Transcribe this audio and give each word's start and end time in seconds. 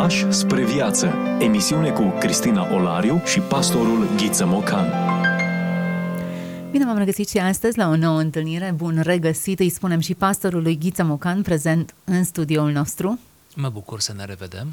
Pași 0.00 0.32
spre 0.32 0.64
viață. 0.64 1.14
Emisiune 1.38 1.90
cu 1.90 2.02
Cristina 2.18 2.74
Olariu 2.74 3.22
și 3.24 3.40
pastorul 3.40 4.08
Ghiță 4.16 4.46
Mocan. 4.46 4.86
Bine 6.70 6.84
v-am 6.84 6.98
regăsit 6.98 7.28
și 7.28 7.38
astăzi 7.38 7.78
la 7.78 7.88
o 7.88 7.96
nouă 7.96 8.18
întâlnire. 8.20 8.72
Bun 8.76 9.00
regăsit, 9.02 9.60
îi 9.60 9.68
spunem 9.68 10.00
și 10.00 10.14
pastorului 10.14 10.78
Ghiță 10.78 11.04
Mocan, 11.04 11.42
prezent 11.42 11.94
în 12.04 12.24
studioul 12.24 12.70
nostru. 12.70 13.18
Mă 13.56 13.68
bucur 13.68 14.00
să 14.00 14.12
ne 14.16 14.24
revedem. 14.24 14.66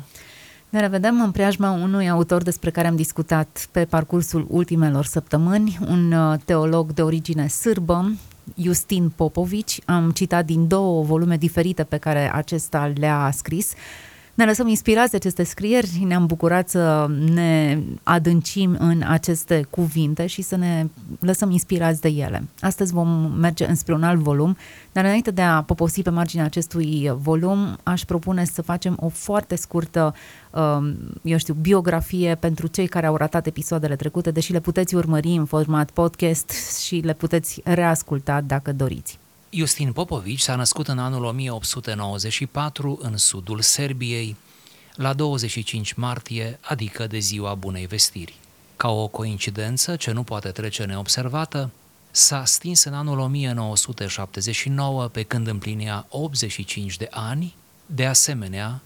Ne 0.70 0.80
revedem 0.80 1.22
în 1.22 1.32
preajma 1.32 1.72
unui 1.72 2.10
autor 2.10 2.44
despre 2.44 2.70
care 2.70 2.88
am 2.88 2.96
discutat 2.96 3.68
pe 3.72 3.86
parcursul 3.86 4.46
ultimelor 4.50 5.06
săptămâni, 5.06 5.78
un 5.88 6.12
uh, 6.12 6.40
teolog 6.46 6.94
de 6.94 7.02
origine 7.02 7.48
sârbă, 7.48 8.12
Justin 8.56 9.12
Popovici. 9.16 9.80
Am 9.86 10.12
citat 10.12 10.46
din 10.46 10.68
două 10.68 11.04
volume 11.04 11.38
diferite 11.38 11.84
pe 11.84 11.98
care 11.98 12.34
acesta 12.34 12.92
le-a 12.96 13.32
scris. 13.34 13.74
Ne 14.38 14.46
lăsăm 14.46 14.68
inspirați 14.68 15.12
de 15.12 15.18
aceste 15.18 15.44
scrieri, 15.44 16.04
ne-am 16.06 16.26
bucurat 16.26 16.70
să 16.70 17.08
ne 17.32 17.80
adâncim 18.04 18.76
în 18.80 19.02
aceste 19.08 19.68
cuvinte 19.70 20.26
și 20.26 20.42
să 20.42 20.56
ne 20.56 20.86
lăsăm 21.20 21.52
inspirați 21.52 22.02
de 22.02 22.08
ele. 22.08 22.44
Astăzi 22.60 22.94
vom 22.94 23.08
merge 23.40 23.66
înspre 23.66 23.94
un 23.94 24.04
alt 24.04 24.20
volum, 24.20 24.58
dar 24.92 25.04
înainte 25.04 25.32
de 25.32 25.42
a 25.42 25.62
poposi 25.62 26.02
pe 26.02 26.10
marginea 26.10 26.46
acestui 26.46 27.12
volum, 27.18 27.78
aș 27.84 28.04
propune 28.04 28.46
să 28.46 28.62
facem 28.62 28.98
o 29.00 29.10
foarte 29.10 29.56
scurtă, 29.56 30.16
um, 30.52 30.96
eu 31.22 31.38
știu, 31.38 31.54
biografie 31.54 32.36
pentru 32.36 32.68
cei 32.68 32.88
care 32.88 33.06
au 33.06 33.16
ratat 33.16 33.48
episoadele 33.48 33.96
trecute, 33.96 34.32
deși 34.32 34.52
le 34.52 34.60
puteți 34.60 34.96
urmări 34.96 35.28
în 35.28 35.46
format 35.46 35.90
podcast 35.90 36.50
și 36.86 36.96
le 36.96 37.14
puteți 37.14 37.62
reasculta 37.64 38.42
dacă 38.42 38.74
doriți. 38.74 39.20
Justin 39.58 39.92
Popovici 39.92 40.40
s-a 40.40 40.56
născut 40.56 40.88
în 40.88 41.00
anul 41.00 41.24
1894 41.24 43.00
în 43.02 43.18
sudul 43.18 43.62
Serbiei, 43.62 44.36
la 44.96 45.14
25 45.14 45.94
martie, 45.94 46.60
adică 46.62 47.08
de 47.08 47.18
ziua 47.18 47.56
Bunei 47.56 47.86
Vestiri. 47.86 48.36
Ca 48.76 48.90
o 48.90 49.08
coincidență 49.08 49.96
ce 49.96 50.12
nu 50.12 50.24
poate 50.24 50.50
trece 50.50 50.84
neobservată, 50.84 51.70
s-a 52.12 52.46
stins 52.46 52.84
în 52.84 52.94
anul 52.94 53.20
1979, 53.20 55.08
pe 55.08 55.24
când 55.24 55.48
împlinea 55.48 56.06
85 56.10 56.98
de 56.98 57.08
ani, 57.12 57.56
de 57.86 58.06
asemenea 58.06 58.82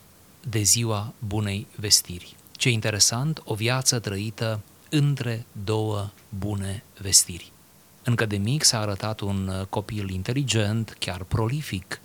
de 0.49 0.61
ziua 0.61 1.13
Bunei 1.27 1.67
Vestiri. 1.75 2.35
Ce 2.51 2.69
interesant, 2.69 3.41
o 3.45 3.53
viață 3.53 3.99
trăită 3.99 4.59
între 4.89 5.45
două 5.63 6.09
bune 6.29 6.83
vestiri. 6.97 7.51
Încă 8.03 8.25
de 8.25 8.37
mic 8.37 8.63
s-a 8.63 8.79
arătat 8.79 9.19
un 9.19 9.47
uh, 9.47 9.65
copil 9.65 10.09
inteligent, 10.09 10.95
chiar 10.99 11.23
prolific, 11.23 12.01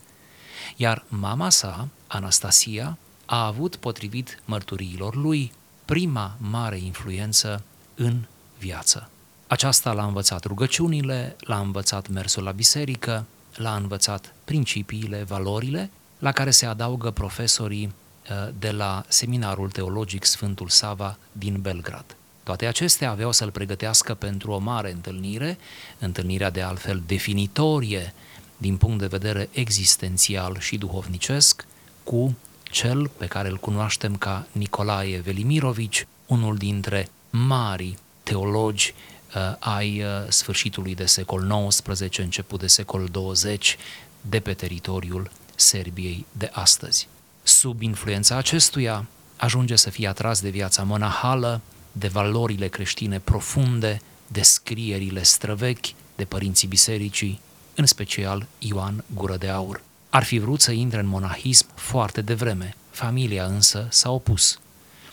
iar 0.77 1.05
mama 1.09 1.51
sa, 1.51 1.89
Anastasia, 2.07 2.99
a 3.27 3.47
avut, 3.47 3.77
potrivit 3.77 4.43
mărturiilor 4.45 5.15
lui, 5.15 5.53
prima 5.85 6.37
mare 6.39 6.79
influență 6.79 7.63
în 7.95 8.25
viață. 8.59 9.11
Aceasta 9.47 9.93
l-a 9.93 10.05
învățat 10.05 10.45
rugăciunile, 10.45 11.37
l-a 11.41 11.59
învățat 11.59 12.09
mersul 12.09 12.43
la 12.43 12.51
biserică, 12.51 13.25
l-a 13.55 13.77
învățat 13.77 14.35
principiile, 14.45 15.23
valorile, 15.23 15.91
la 16.19 16.33
care 16.33 16.51
se 16.51 16.67
adaugă 16.67 17.11
profesorii 17.11 17.85
uh, 18.31 18.49
de 18.59 18.71
la 18.71 19.05
Seminarul 19.09 19.71
Teologic 19.71 20.25
Sfântul 20.25 20.69
Sava 20.69 21.19
din 21.33 21.61
Belgrad. 21.61 22.17
Toate 22.47 22.67
acestea 22.67 23.11
aveau 23.11 23.33
să-l 23.33 23.51
pregătească 23.51 24.15
pentru 24.15 24.51
o 24.51 24.59
mare 24.59 24.93
întâlnire, 24.93 25.59
întâlnirea 25.99 26.51
de 26.51 26.63
altfel 26.63 27.03
definitorie 27.07 28.15
din 28.57 28.77
punct 28.77 28.99
de 28.99 29.07
vedere 29.07 29.49
existențial 29.53 30.59
și 30.59 30.79
duhovnicesc, 30.79 31.67
cu 32.05 32.37
cel 32.63 33.09
pe 33.17 33.27
care 33.27 33.49
îl 33.49 33.57
cunoaștem 33.57 34.17
ca 34.17 34.47
Nicolae 34.53 35.19
Velimirovici, 35.19 36.07
unul 36.27 36.57
dintre 36.57 37.09
mari 37.31 37.99
teologi 38.23 38.95
uh, 39.35 39.57
ai 39.59 40.03
uh, 40.03 40.09
sfârșitului 40.29 40.95
de 40.95 41.07
secol 41.07 41.69
XIX, 41.69 42.19
început 42.19 42.61
de 42.61 42.67
secol 42.67 43.09
20, 43.11 43.77
de 44.21 44.41
pe 44.41 44.55
teritoriul 44.55 45.31
Serbiei 45.55 46.27
de 46.33 46.51
astăzi. 46.53 47.09
Sub 47.43 47.83
influența 47.83 48.37
acestuia 48.37 49.07
ajunge 49.37 49.77
să 49.77 49.91
fie 49.91 50.09
atras 50.09 50.41
de 50.41 50.49
viața 50.49 50.83
monahală, 50.83 51.61
de 51.99 52.09
valorile 52.09 52.69
creștine 52.69 53.19
profunde, 53.19 54.01
de 54.27 54.43
scrierile 54.43 55.23
străvechi 55.23 55.95
de 56.17 56.25
părinții 56.25 56.69
bisericii, 56.69 57.41
în 57.75 57.87
special 57.87 58.47
Ioan 58.59 59.05
Gură 59.15 59.37
de 59.37 59.49
Aur. 59.49 59.83
Ar 60.11 60.25
fi 60.25 60.39
vrut 60.39 60.61
să 60.61 60.73
intre 60.73 60.99
în 61.01 61.07
monahism 61.07 61.67
foarte 61.75 62.21
devreme, 62.21 62.75
familia 62.91 63.45
însă 63.45 63.87
s-a 63.91 64.11
opus. 64.11 64.59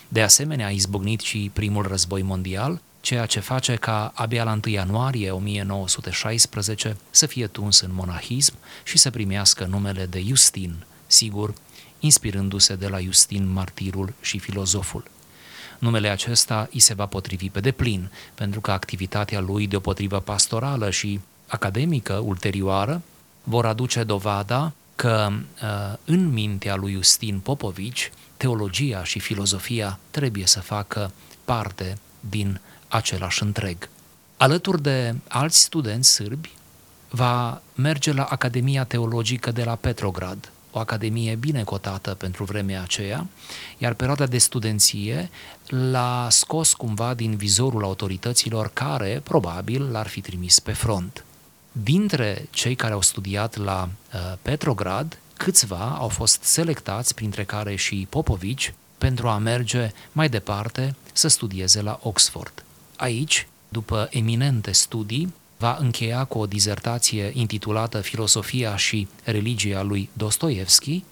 De 0.07 0.21
asemenea, 0.21 0.65
a 0.65 0.69
izbucnit 0.69 1.19
și 1.19 1.49
primul 1.53 1.87
război 1.87 2.21
mondial, 2.21 2.81
ceea 3.01 3.25
ce 3.25 3.39
face 3.39 3.75
ca 3.75 4.11
abia 4.15 4.43
la 4.43 4.59
1 4.65 4.73
ianuarie 4.73 5.31
1916 5.31 6.97
să 7.09 7.25
fie 7.25 7.47
tuns 7.47 7.79
în 7.79 7.93
monahism 7.93 8.53
și 8.83 8.97
să 8.97 9.09
primească 9.09 9.65
numele 9.65 10.05
de 10.05 10.21
Justin, 10.21 10.85
sigur, 11.07 11.53
inspirându-se 11.99 12.75
de 12.75 12.87
la 12.87 12.99
Justin 12.99 13.51
martirul 13.51 14.13
și 14.21 14.39
filozoful 14.39 15.03
numele 15.83 16.09
acesta 16.09 16.67
îi 16.71 16.79
se 16.79 16.93
va 16.93 17.05
potrivi 17.05 17.49
pe 17.49 17.59
deplin, 17.59 18.11
pentru 18.35 18.61
că 18.61 18.71
activitatea 18.71 19.39
lui 19.39 19.67
deopotrivă 19.67 20.19
pastorală 20.19 20.89
și 20.89 21.19
academică 21.47 22.13
ulterioară 22.13 23.01
vor 23.43 23.65
aduce 23.65 24.03
dovada 24.03 24.73
că 24.95 25.29
uh, 25.31 25.97
în 26.05 26.31
mintea 26.33 26.75
lui 26.75 26.93
Justin 26.93 27.39
Popovici, 27.39 28.11
teologia 28.37 29.03
și 29.03 29.19
filozofia 29.19 29.99
trebuie 30.11 30.45
să 30.45 30.59
facă 30.59 31.11
parte 31.45 31.97
din 32.19 32.59
același 32.87 33.43
întreg. 33.43 33.89
Alături 34.37 34.81
de 34.81 35.15
alți 35.27 35.61
studenți 35.61 36.11
sârbi, 36.11 36.51
va 37.09 37.61
merge 37.75 38.13
la 38.13 38.23
Academia 38.23 38.83
Teologică 38.83 39.51
de 39.51 39.63
la 39.63 39.75
Petrograd, 39.75 40.51
o 40.73 40.79
academie 40.79 41.35
bine 41.35 41.63
cotată 41.63 42.13
pentru 42.13 42.43
vremea 42.43 42.81
aceea, 42.81 43.27
iar 43.77 43.93
perioada 43.93 44.25
de 44.25 44.37
studenție 44.37 45.29
l-a 45.67 46.27
scos 46.29 46.73
cumva 46.73 47.13
din 47.13 47.35
vizorul 47.35 47.83
autorităților 47.83 48.69
care 48.73 49.21
probabil 49.23 49.91
l-ar 49.91 50.07
fi 50.07 50.21
trimis 50.21 50.59
pe 50.59 50.71
front. 50.71 51.23
Dintre 51.71 52.47
cei 52.49 52.75
care 52.75 52.93
au 52.93 53.01
studiat 53.01 53.57
la 53.57 53.89
uh, 54.13 54.19
Petrograd, 54.41 55.19
câțiva 55.37 55.95
au 55.99 56.07
fost 56.07 56.43
selectați, 56.43 57.15
printre 57.15 57.43
care 57.43 57.75
și 57.75 58.07
Popovici, 58.09 58.73
pentru 58.97 59.27
a 59.27 59.37
merge 59.37 59.91
mai 60.11 60.29
departe 60.29 60.95
să 61.13 61.27
studieze 61.27 61.81
la 61.81 61.99
Oxford. 62.03 62.63
Aici, 62.95 63.47
după 63.69 64.07
eminente 64.11 64.71
studii, 64.71 65.33
va 65.63 65.77
încheia 65.79 66.23
cu 66.23 66.37
o 66.37 66.45
dizertație 66.45 67.31
intitulată 67.33 68.01
Filosofia 68.01 68.75
și 68.75 69.07
religia 69.23 69.81
lui 69.81 70.09
Dostoevski 70.13 71.03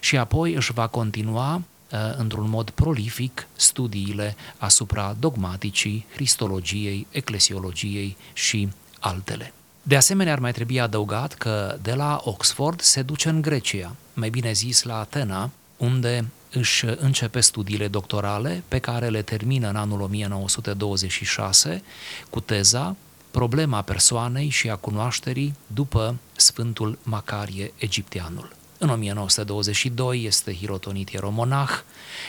și 0.00 0.16
apoi 0.16 0.54
își 0.54 0.72
va 0.72 0.86
continua 0.86 1.54
uh, 1.54 1.98
într-un 2.16 2.48
mod 2.48 2.70
prolific 2.70 3.46
studiile 3.56 4.36
asupra 4.58 5.16
dogmaticii, 5.18 6.06
cristologiei, 6.14 7.06
eclesiologiei 7.10 8.16
și 8.32 8.68
altele. 9.00 9.52
De 9.82 9.96
asemenea, 9.96 10.32
ar 10.32 10.38
mai 10.38 10.52
trebui 10.52 10.80
adăugat 10.80 11.34
că 11.34 11.78
de 11.82 11.94
la 11.94 12.20
Oxford 12.24 12.80
se 12.80 13.02
duce 13.02 13.28
în 13.28 13.42
Grecia, 13.42 13.96
mai 14.14 14.30
bine 14.30 14.52
zis 14.52 14.82
la 14.82 14.98
Atena, 14.98 15.50
unde 15.76 16.30
își 16.52 16.84
începe 16.84 17.40
studiile 17.40 17.88
doctorale 17.88 18.62
pe 18.68 18.78
care 18.78 19.08
le 19.08 19.22
termină 19.22 19.68
în 19.68 19.76
anul 19.76 20.00
1926 20.00 21.82
cu 22.30 22.40
teza 22.40 22.96
problema 23.30 23.82
persoanei 23.82 24.48
și 24.48 24.70
a 24.70 24.76
cunoașterii 24.76 25.54
după 25.66 26.16
Sfântul 26.36 26.98
Macarie 27.02 27.72
Egipteanul. 27.76 28.56
În 28.78 28.88
1922 28.88 30.24
este 30.24 30.54
hirotonit 30.54 31.08
ieromonah, 31.08 31.70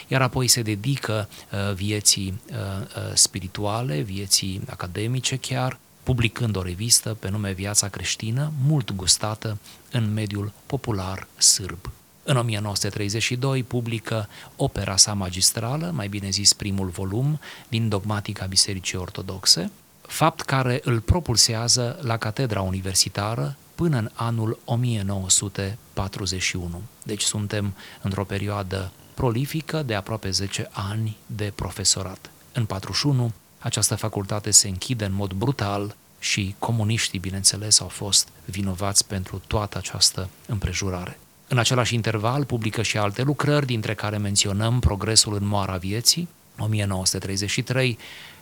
iar 0.07 0.21
apoi 0.21 0.47
se 0.47 0.61
dedică 0.61 1.29
uh, 1.51 1.73
vieții 1.73 2.41
uh, 2.49 2.55
uh, 2.55 3.11
spirituale, 3.13 4.01
vieții 4.01 4.61
academice 4.69 5.35
chiar, 5.35 5.79
publicând 6.03 6.55
o 6.55 6.61
revistă 6.61 7.13
pe 7.13 7.29
nume 7.29 7.51
Viața 7.51 7.87
creștină, 7.87 8.51
mult 8.65 8.91
gustată 8.91 9.57
în 9.91 10.13
mediul 10.13 10.51
popular 10.65 11.27
sârb. 11.37 11.91
În 12.23 12.37
1932 12.37 13.63
publică 13.63 14.27
opera 14.55 14.95
sa 14.95 15.13
magistrală, 15.13 15.91
mai 15.93 16.07
bine 16.07 16.29
zis 16.29 16.53
primul 16.53 16.87
volum, 16.87 17.39
din 17.67 17.89
dogmatica 17.89 18.45
Bisericii 18.45 18.97
Ortodoxe, 18.97 19.71
fapt 20.09 20.41
care 20.41 20.79
îl 20.83 20.99
propulsează 20.99 21.99
la 22.01 22.17
catedra 22.17 22.61
universitară 22.61 23.55
până 23.75 23.97
în 23.97 24.09
anul 24.13 24.59
1941. 24.65 26.81
Deci 27.03 27.21
suntem 27.21 27.73
într-o 28.01 28.23
perioadă 28.23 28.91
prolifică 29.13 29.83
de 29.83 29.95
aproape 29.95 30.29
10 30.29 30.69
ani 30.71 31.17
de 31.25 31.51
profesorat. 31.55 32.29
În 32.53 32.65
41 32.65 33.31
această 33.59 33.95
facultate 33.95 34.51
se 34.51 34.67
închide 34.67 35.05
în 35.05 35.13
mod 35.13 35.33
brutal 35.33 35.95
și 36.19 36.55
comuniștii, 36.59 37.19
bineînțeles, 37.19 37.79
au 37.79 37.87
fost 37.87 38.27
vinovați 38.45 39.07
pentru 39.07 39.41
toată 39.47 39.77
această 39.77 40.29
împrejurare. 40.47 41.19
În 41.47 41.57
același 41.57 41.93
interval 41.93 42.45
publică 42.45 42.81
și 42.81 42.97
alte 42.97 43.21
lucrări, 43.21 43.65
dintre 43.65 43.93
care 43.93 44.17
menționăm 44.17 44.79
Progresul 44.79 45.33
în 45.33 45.47
moara 45.47 45.77
vieții, 45.77 46.27
1933, 46.57 47.97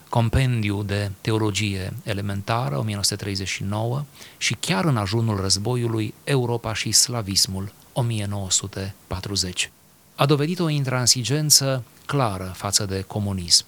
Compendiu 0.09 0.83
de 0.83 1.11
Teologie 1.21 1.93
Elementară, 2.03 2.77
1939, 2.77 4.03
și 4.37 4.55
chiar 4.59 4.85
în 4.85 4.97
ajunul 4.97 5.39
războiului, 5.41 6.13
Europa 6.23 6.73
și 6.73 6.91
Slavismul, 6.91 7.73
1940. 7.93 9.71
A 10.15 10.25
dovedit 10.25 10.59
o 10.59 10.69
intransigență 10.69 11.83
clară 12.05 12.53
față 12.55 12.85
de 12.85 13.01
comunism. 13.01 13.65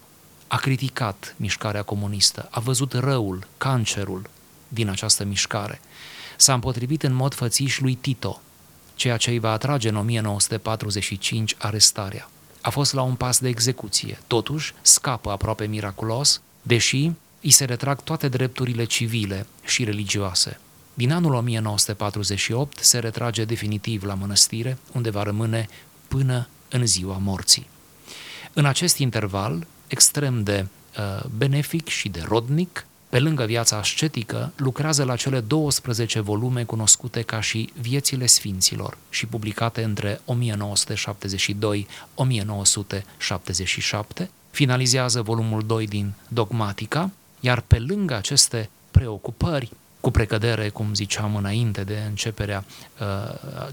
A 0.48 0.58
criticat 0.58 1.36
mișcarea 1.38 1.84
comunistă, 1.84 2.48
a 2.52 2.60
văzut 2.60 2.94
răul, 2.94 3.48
cancerul 3.58 4.30
din 4.68 4.90
această 4.90 5.24
mișcare. 5.24 5.82
S-a 6.38 6.54
împotrivit 6.54 7.04
în 7.04 7.14
mod 7.14 7.34
fățiș 7.34 7.80
lui 7.80 7.96
Tito, 7.96 8.42
ceea 8.96 9.18
ce 9.18 9.30
îi 9.30 9.40
va 9.40 9.52
atrage 9.52 9.90
în 9.90 9.96
1945 9.96 11.56
arestarea. 11.58 12.30
A 12.70 12.72
fost 12.72 12.94
la 12.94 13.02
un 13.02 13.16
pas 13.16 13.40
de 13.40 13.48
execuție, 13.48 14.20
totuși 14.28 14.74
scapă 14.82 15.32
aproape 15.32 15.66
miraculos, 15.66 16.42
deși 16.62 17.12
îi 17.42 17.52
se 17.52 17.66
retrag 17.66 18.02
toate 18.02 18.28
drepturile 18.28 18.84
civile 18.84 19.46
și 19.64 19.84
religioase. 19.84 20.60
Din 20.94 21.12
anul 21.12 21.34
1948 21.34 22.84
se 22.84 23.00
retrage 23.00 23.46
definitiv 23.46 24.04
la 24.04 24.14
mănăstire, 24.14 24.78
unde 24.92 25.10
va 25.10 25.24
rămâne 25.24 25.68
până 26.08 26.48
în 26.70 26.86
ziua 26.86 27.18
morții. 27.18 27.68
În 28.54 28.66
acest 28.66 28.98
interval, 28.98 29.68
extrem 29.88 30.44
de 30.44 30.68
uh, 30.98 31.26
benefic 31.38 31.88
și 31.88 32.10
de 32.10 32.24
rodnic, 32.28 32.86
pe 33.10 33.20
lângă 33.20 33.46
viața 33.46 33.78
ascetică, 33.78 34.52
lucrează 34.56 35.04
la 35.04 35.16
cele 35.16 35.40
12 35.40 36.20
volume 36.20 36.64
cunoscute 36.64 37.22
ca 37.22 37.42
și 37.42 37.74
Viețile 37.82 38.26
Sfinților 38.26 38.98
și 39.10 39.26
publicate 39.26 39.84
între 39.84 40.22
1972-1977, 44.22 44.28
finalizează 44.52 45.22
volumul 45.22 45.64
2 45.66 45.88
din 45.88 46.12
Dogmatica, 46.28 47.12
iar 47.40 47.62
pe 47.62 47.80
lângă 47.80 48.16
aceste 48.16 48.70
preocupări, 48.92 49.72
cu 50.00 50.12
precădere, 50.12 50.70
cum 50.70 50.94
ziceam 50.94 51.36
înainte 51.36 51.84
de 51.84 52.04
începerea 52.08 52.66
uh, 53.00 53.08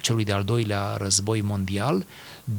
celui 0.00 0.24
de-al 0.24 0.44
doilea 0.44 0.96
război 0.98 1.40
mondial, 1.40 2.06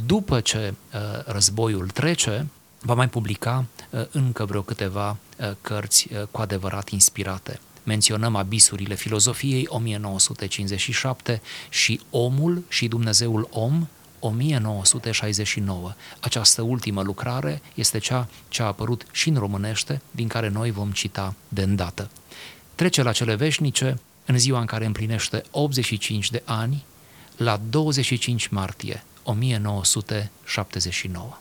după 0.06 0.40
ce 0.40 0.74
uh, 0.94 1.00
războiul 1.26 1.88
trece, 1.90 2.48
va 2.88 2.94
mai 2.94 3.10
publica 3.10 3.66
uh, 3.90 4.06
încă 4.12 4.46
vreo 4.46 4.62
câteva 4.62 5.10
uh, 5.10 5.52
cărți 5.62 6.08
uh, 6.14 6.22
cu 6.32 6.42
adevărat 6.42 6.90
inspirate. 6.90 7.60
Menționăm 7.84 8.36
Abisurile 8.36 8.96
filozofiei 8.96 9.66
1957 9.70 11.42
și 11.70 12.02
Omul 12.10 12.64
și 12.68 12.88
Dumnezeul 12.88 13.48
Om 13.52 13.88
1969. 14.20 15.94
Această 16.20 16.62
ultimă 16.62 17.02
lucrare 17.02 17.62
este 17.74 17.98
cea 17.98 18.28
ce 18.48 18.62
a 18.62 18.66
apărut 18.66 19.06
și 19.12 19.30
în 19.30 19.36
românește, 19.36 20.02
din 20.12 20.28
care 20.28 20.50
noi 20.50 20.72
vom 20.72 20.92
cita 20.92 21.36
de 21.48 21.62
îndată. 21.62 22.10
Trece 22.76 23.02
la 23.02 23.12
cele 23.12 23.36
veșnice 23.36 24.00
în 24.26 24.38
ziua 24.38 24.60
în 24.60 24.66
care 24.66 24.86
împlinește 24.86 25.44
85 25.52 26.32
de 26.32 26.42
ani, 26.46 26.86
la 27.38 27.60
25 27.70 28.48
martie 28.48 29.04
1979. 29.24 31.38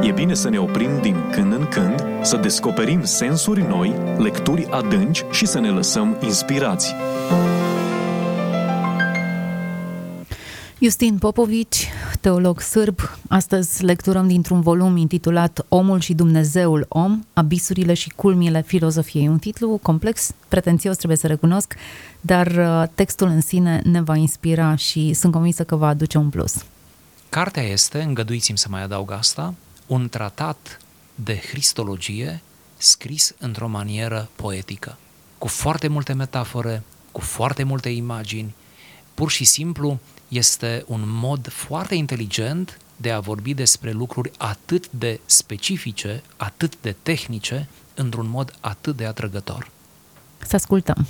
E 0.00 0.12
bine 0.12 0.34
să 0.34 0.48
ne 0.48 0.58
oprim 0.58 1.00
din 1.00 1.16
când 1.30 1.52
în 1.52 1.66
când, 1.68 2.04
să 2.22 2.36
descoperim 2.36 3.04
sensuri 3.04 3.60
noi, 3.68 3.94
lecturi 4.18 4.66
adânci 4.70 5.24
și 5.30 5.46
să 5.46 5.60
ne 5.60 5.68
lăsăm 5.68 6.16
inspirați. 6.22 6.94
Justin 10.80 11.18
Popovici, 11.18 11.88
teolog 12.20 12.60
sârb, 12.60 12.98
astăzi 13.28 13.84
lecturăm 13.84 14.28
dintr-un 14.28 14.60
volum 14.60 14.96
intitulat 14.96 15.64
Omul 15.68 16.00
și 16.00 16.14
Dumnezeul 16.14 16.86
om, 16.88 17.24
abisurile 17.32 17.94
și 17.94 18.12
culmile 18.16 18.62
filozofiei. 18.66 19.28
Un 19.28 19.38
titlu 19.38 19.78
complex, 19.82 20.30
pretențios 20.48 20.96
trebuie 20.96 21.18
să 21.18 21.26
recunosc, 21.26 21.74
dar 22.20 22.46
uh, 22.46 22.88
textul 22.94 23.28
în 23.28 23.40
sine 23.40 23.80
ne 23.84 24.00
va 24.00 24.16
inspira 24.16 24.74
și 24.74 25.12
sunt 25.12 25.32
convinsă 25.32 25.64
că 25.64 25.76
va 25.76 25.88
aduce 25.88 26.18
un 26.18 26.28
plus. 26.28 26.54
Cartea 27.28 27.62
este, 27.62 28.02
îngăduiți-mi 28.02 28.58
să 28.58 28.66
mai 28.70 28.82
adaug 28.82 29.10
asta, 29.10 29.54
un 29.92 30.08
tratat 30.08 30.78
de 31.14 31.38
cristologie 31.38 32.42
scris 32.76 33.34
într-o 33.38 33.68
manieră 33.68 34.28
poetică, 34.36 34.98
cu 35.38 35.48
foarte 35.48 35.88
multe 35.88 36.12
metafore, 36.12 36.82
cu 37.10 37.20
foarte 37.20 37.62
multe 37.62 37.88
imagini, 37.88 38.54
pur 39.14 39.30
și 39.30 39.44
simplu 39.44 40.00
este 40.28 40.84
un 40.86 41.02
mod 41.04 41.48
foarte 41.48 41.94
inteligent 41.94 42.78
de 42.96 43.10
a 43.10 43.20
vorbi 43.20 43.54
despre 43.54 43.90
lucruri 43.90 44.30
atât 44.38 44.90
de 44.90 45.20
specifice, 45.24 46.22
atât 46.36 46.80
de 46.80 46.96
tehnice, 47.02 47.68
într-un 47.94 48.28
mod 48.28 48.56
atât 48.60 48.96
de 48.96 49.06
atrăgător. 49.06 49.70
Să 50.38 50.56
ascultăm. 50.56 51.06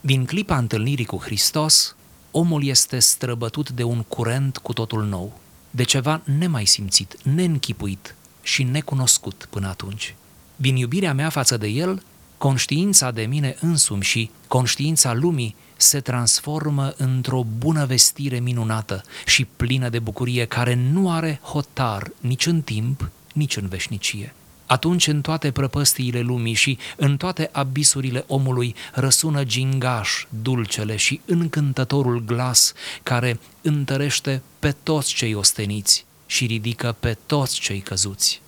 Din 0.00 0.24
clipa 0.24 0.56
întâlnirii 0.56 1.04
cu 1.04 1.16
Hristos, 1.16 1.96
omul 2.30 2.64
este 2.64 2.98
străbătut 2.98 3.70
de 3.70 3.82
un 3.82 4.02
curent 4.02 4.58
cu 4.58 4.72
totul 4.72 5.04
nou, 5.04 5.40
de 5.70 5.82
ceva 5.82 6.20
nemai 6.24 6.64
simțit, 6.64 7.16
neînchipuit 7.22 8.14
și 8.42 8.62
necunoscut 8.62 9.46
până 9.50 9.68
atunci. 9.68 10.14
Din 10.56 10.76
iubirea 10.76 11.14
mea 11.14 11.28
față 11.28 11.56
de 11.56 11.66
el, 11.66 12.02
conștiința 12.38 13.10
de 13.10 13.22
mine 13.22 13.56
însumi 13.60 14.02
și 14.02 14.30
conștiința 14.48 15.12
lumii 15.12 15.56
se 15.76 16.00
transformă 16.00 16.94
într-o 16.96 17.44
bună 17.58 17.84
vestire 17.84 18.38
minunată 18.38 19.02
și 19.26 19.44
plină 19.44 19.88
de 19.88 19.98
bucurie 19.98 20.44
care 20.44 20.74
nu 20.74 21.10
are 21.10 21.40
hotar 21.42 22.10
nici 22.20 22.46
în 22.46 22.62
timp, 22.62 23.10
nici 23.32 23.56
în 23.56 23.68
veșnicie. 23.68 24.34
Atunci 24.68 25.06
în 25.06 25.20
toate 25.20 25.50
prăpăstiile 25.50 26.20
lumii 26.20 26.54
și 26.54 26.78
în 26.96 27.16
toate 27.16 27.48
abisurile 27.52 28.24
omului 28.26 28.74
răsună 28.92 29.44
gingaș 29.44 30.26
dulcele 30.42 30.96
și 30.96 31.20
încântătorul 31.24 32.24
glas 32.24 32.72
care 33.02 33.40
întărește 33.62 34.42
pe 34.58 34.74
toți 34.82 35.14
cei 35.14 35.34
osteniți 35.34 36.04
și 36.26 36.46
ridică 36.46 36.96
pe 37.00 37.16
toți 37.26 37.60
cei 37.60 37.80
căzuți. 37.80 38.40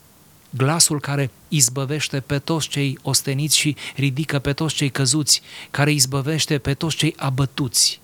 Glasul 0.51 1.01
care 1.01 1.31
izbăvește 1.49 2.21
pe 2.21 2.39
toți 2.39 2.69
cei 2.69 2.99
osteniți 3.03 3.57
și 3.57 3.77
ridică 3.97 4.39
pe 4.39 4.53
toți 4.53 4.75
cei 4.75 4.91
căzuți, 4.91 5.43
care 5.71 5.93
izbăvește 5.93 6.59
pe 6.59 6.75
toți 6.75 6.97
cei 6.97 7.15
abătuți 7.17 8.01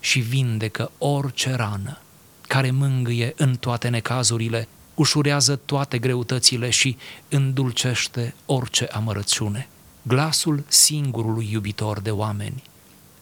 și 0.00 0.20
vindecă 0.20 0.90
orice 0.98 1.54
rană, 1.54 1.98
care 2.40 2.70
mângâie 2.70 3.32
în 3.36 3.56
toate 3.56 3.88
necazurile, 3.88 4.68
ușurează 4.94 5.56
toate 5.56 5.98
greutățile 5.98 6.70
și 6.70 6.96
îndulcește 7.28 8.34
orice 8.46 8.84
amărăciune. 8.84 9.68
Glasul 10.02 10.64
singurului 10.68 11.48
iubitor 11.50 12.00
de 12.00 12.10
oameni. 12.10 12.62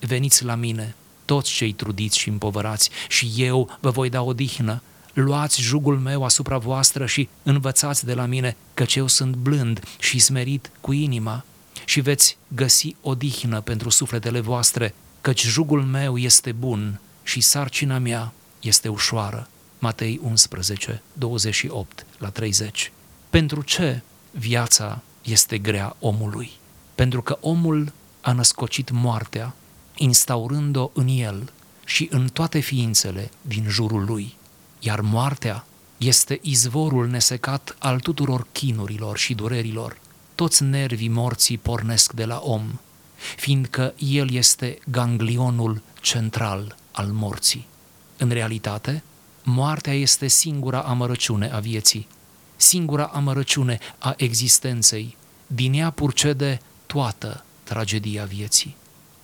Veniți 0.01 0.45
la 0.45 0.55
mine, 0.55 0.95
toți 1.25 1.51
cei 1.51 1.73
trudiți 1.73 2.19
și 2.19 2.29
împovărați, 2.29 2.91
și 3.09 3.33
eu 3.37 3.79
vă 3.81 3.91
voi 3.91 4.09
da 4.09 4.23
odihnă, 4.23 4.83
luați 5.13 5.61
jugul 5.61 5.99
meu 5.99 6.25
asupra 6.25 6.59
voastră 6.59 7.07
și 7.07 7.29
învățați 7.43 8.05
de 8.05 8.15
la 8.15 8.27
mine, 8.27 8.57
căci 8.75 8.95
eu 8.95 9.07
sunt 9.07 9.35
blând 9.35 9.85
și 9.99 10.19
smerit 10.19 10.71
cu 10.81 10.93
inima 10.93 11.45
și 11.85 12.01
veți 12.01 12.37
găsi 12.49 12.97
odihnă 13.01 13.61
pentru 13.61 13.89
sufletele 13.91 14.41
voastre, 14.41 14.95
căci 15.21 15.47
jugul 15.47 15.83
meu 15.83 16.17
este 16.17 16.53
bun 16.53 17.01
și 17.23 17.41
sarcina 17.41 17.99
mea 17.99 18.33
este 18.61 18.89
ușoară. 18.89 19.49
Matei 19.81 20.21
11, 20.23 21.03
28 21.13 22.07
la 22.19 22.29
30. 22.29 22.93
Pentru 23.31 23.63
ce 23.63 24.01
viața 24.31 25.03
este 25.23 25.59
grea 25.59 25.97
omului? 25.99 26.51
Pentru 26.95 27.23
că 27.23 27.39
omul 27.41 27.93
a 28.21 28.33
născocit 28.33 28.91
moartea, 28.91 29.55
instaurând-o 29.97 30.91
în 30.93 31.09
el 31.09 31.53
și 31.85 32.09
în 32.11 32.29
toate 32.29 32.59
ființele 32.59 33.31
din 33.43 33.65
jurul 33.69 34.05
lui 34.05 34.39
iar 34.81 35.01
moartea 35.01 35.65
este 35.97 36.39
izvorul 36.43 37.07
nesecat 37.07 37.77
al 37.79 38.01
tuturor 38.01 38.47
chinurilor 38.53 39.19
și 39.19 39.35
durerilor. 39.35 39.99
Toți 40.35 40.63
nervii 40.63 41.09
morții 41.09 41.59
pornesc 41.59 42.13
de 42.13 42.25
la 42.25 42.41
om, 42.45 42.79
fiindcă 43.37 43.95
el 43.99 44.33
este 44.33 44.79
ganglionul 44.91 45.83
central 46.01 46.77
al 46.93 47.07
morții. 47.07 47.67
În 48.17 48.29
realitate, 48.29 49.03
moartea 49.43 49.93
este 49.93 50.27
singura 50.27 50.81
amărăciune 50.81 51.51
a 51.51 51.59
vieții, 51.59 52.07
singura 52.57 53.05
amărăciune 53.05 53.79
a 53.99 54.15
existenței. 54.17 55.17
Din 55.47 55.73
ea 55.73 55.91
purcede 55.91 56.61
toată 56.87 57.45
tragedia 57.63 58.25
vieții. 58.25 58.77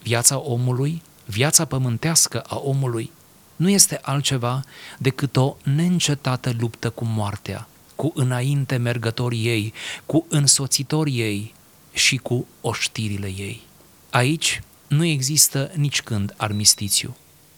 Viața 0.02 0.38
omului, 0.38 1.02
viața 1.24 1.64
pământească 1.64 2.40
a 2.40 2.56
omului, 2.56 3.10
nu 3.56 3.70
este 3.70 3.98
altceva 4.02 4.64
decât 4.98 5.36
o 5.36 5.56
neîncetată 5.62 6.54
luptă 6.58 6.90
cu 6.90 7.04
moartea, 7.04 7.68
cu 7.94 8.12
înainte 8.14 8.76
mergătorii 8.76 9.46
ei, 9.46 9.72
cu 10.06 10.26
însoțitorii 10.28 11.20
ei 11.20 11.54
și 11.92 12.16
cu 12.16 12.46
oștirile 12.60 13.26
ei. 13.26 13.62
Aici 14.10 14.62
nu 14.86 15.04
există 15.04 15.70
nici 15.74 16.02
când 16.02 16.34
armistițiu. 16.36 17.16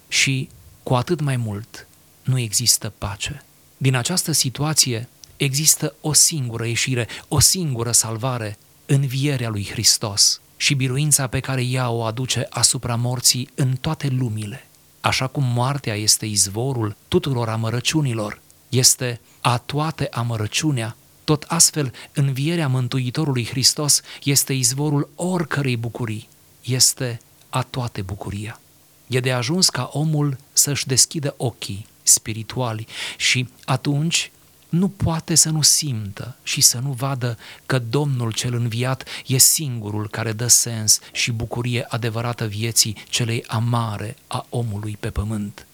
și 0.08 0.48
cu 0.82 0.94
atât 0.94 1.20
mai 1.20 1.36
mult 1.36 1.87
nu 2.28 2.38
există 2.38 2.92
pace. 2.98 3.42
Din 3.76 3.94
această 3.94 4.32
situație 4.32 5.08
există 5.36 5.94
o 6.00 6.12
singură 6.12 6.66
ieșire, 6.66 7.08
o 7.28 7.40
singură 7.40 7.92
salvare, 7.92 8.58
învierea 8.86 9.48
lui 9.48 9.68
Hristos 9.70 10.40
și 10.56 10.74
biruința 10.74 11.26
pe 11.26 11.40
care 11.40 11.62
ea 11.62 11.90
o 11.90 12.02
aduce 12.02 12.46
asupra 12.50 12.94
morții 12.94 13.48
în 13.54 13.76
toate 13.80 14.08
lumile. 14.08 14.66
Așa 15.00 15.26
cum 15.26 15.44
moartea 15.44 15.94
este 15.94 16.26
izvorul 16.26 16.96
tuturor 17.08 17.48
amărăciunilor, 17.48 18.40
este 18.68 19.20
a 19.40 19.58
toate 19.58 20.08
amărăciunea, 20.10 20.96
tot 21.24 21.44
astfel 21.48 21.92
învierea 22.12 22.68
Mântuitorului 22.68 23.46
Hristos 23.46 24.00
este 24.22 24.52
izvorul 24.52 25.10
oricărei 25.14 25.76
bucurii, 25.76 26.28
este 26.62 27.20
a 27.48 27.62
toate 27.62 28.02
bucuria. 28.02 28.60
E 29.06 29.20
de 29.20 29.32
ajuns 29.32 29.68
ca 29.68 29.90
omul 29.92 30.36
să-și 30.52 30.86
deschidă 30.86 31.34
ochii 31.36 31.86
spirituali 32.08 32.86
și 33.16 33.48
atunci 33.64 34.30
nu 34.68 34.88
poate 34.88 35.34
să 35.34 35.50
nu 35.50 35.62
simtă 35.62 36.36
și 36.42 36.60
să 36.60 36.78
nu 36.78 36.92
vadă 36.92 37.38
că 37.66 37.78
Domnul 37.78 38.32
cel 38.32 38.54
înviat 38.54 39.04
e 39.26 39.38
singurul 39.38 40.08
care 40.08 40.32
dă 40.32 40.46
sens 40.46 40.98
și 41.12 41.32
bucurie 41.32 41.86
adevărată 41.88 42.46
vieții 42.46 42.96
celei 43.08 43.44
amare 43.46 44.16
a 44.26 44.46
omului 44.48 44.96
pe 45.00 45.10
pământ. 45.10 45.66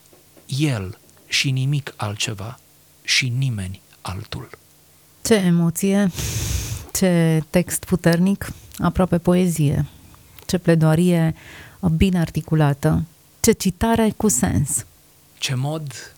El 0.47 0.99
și 1.27 1.51
nimic 1.51 1.93
altceva 1.97 2.59
și 3.03 3.29
nimeni 3.29 3.81
altul. 4.01 4.51
Ce 5.23 5.35
emoție, 5.35 6.11
ce 6.93 7.43
text 7.51 7.85
puternic, 7.85 8.53
aproape 8.79 9.19
poezie, 9.19 9.87
ce 10.47 10.59
pledoarie 10.59 11.35
bine 11.97 12.19
articulată, 12.19 13.05
ce 13.41 13.53
citare 13.53 14.13
cu 14.17 14.29
sens. 14.29 14.85
Ce 15.39 15.55
mod 15.55 16.14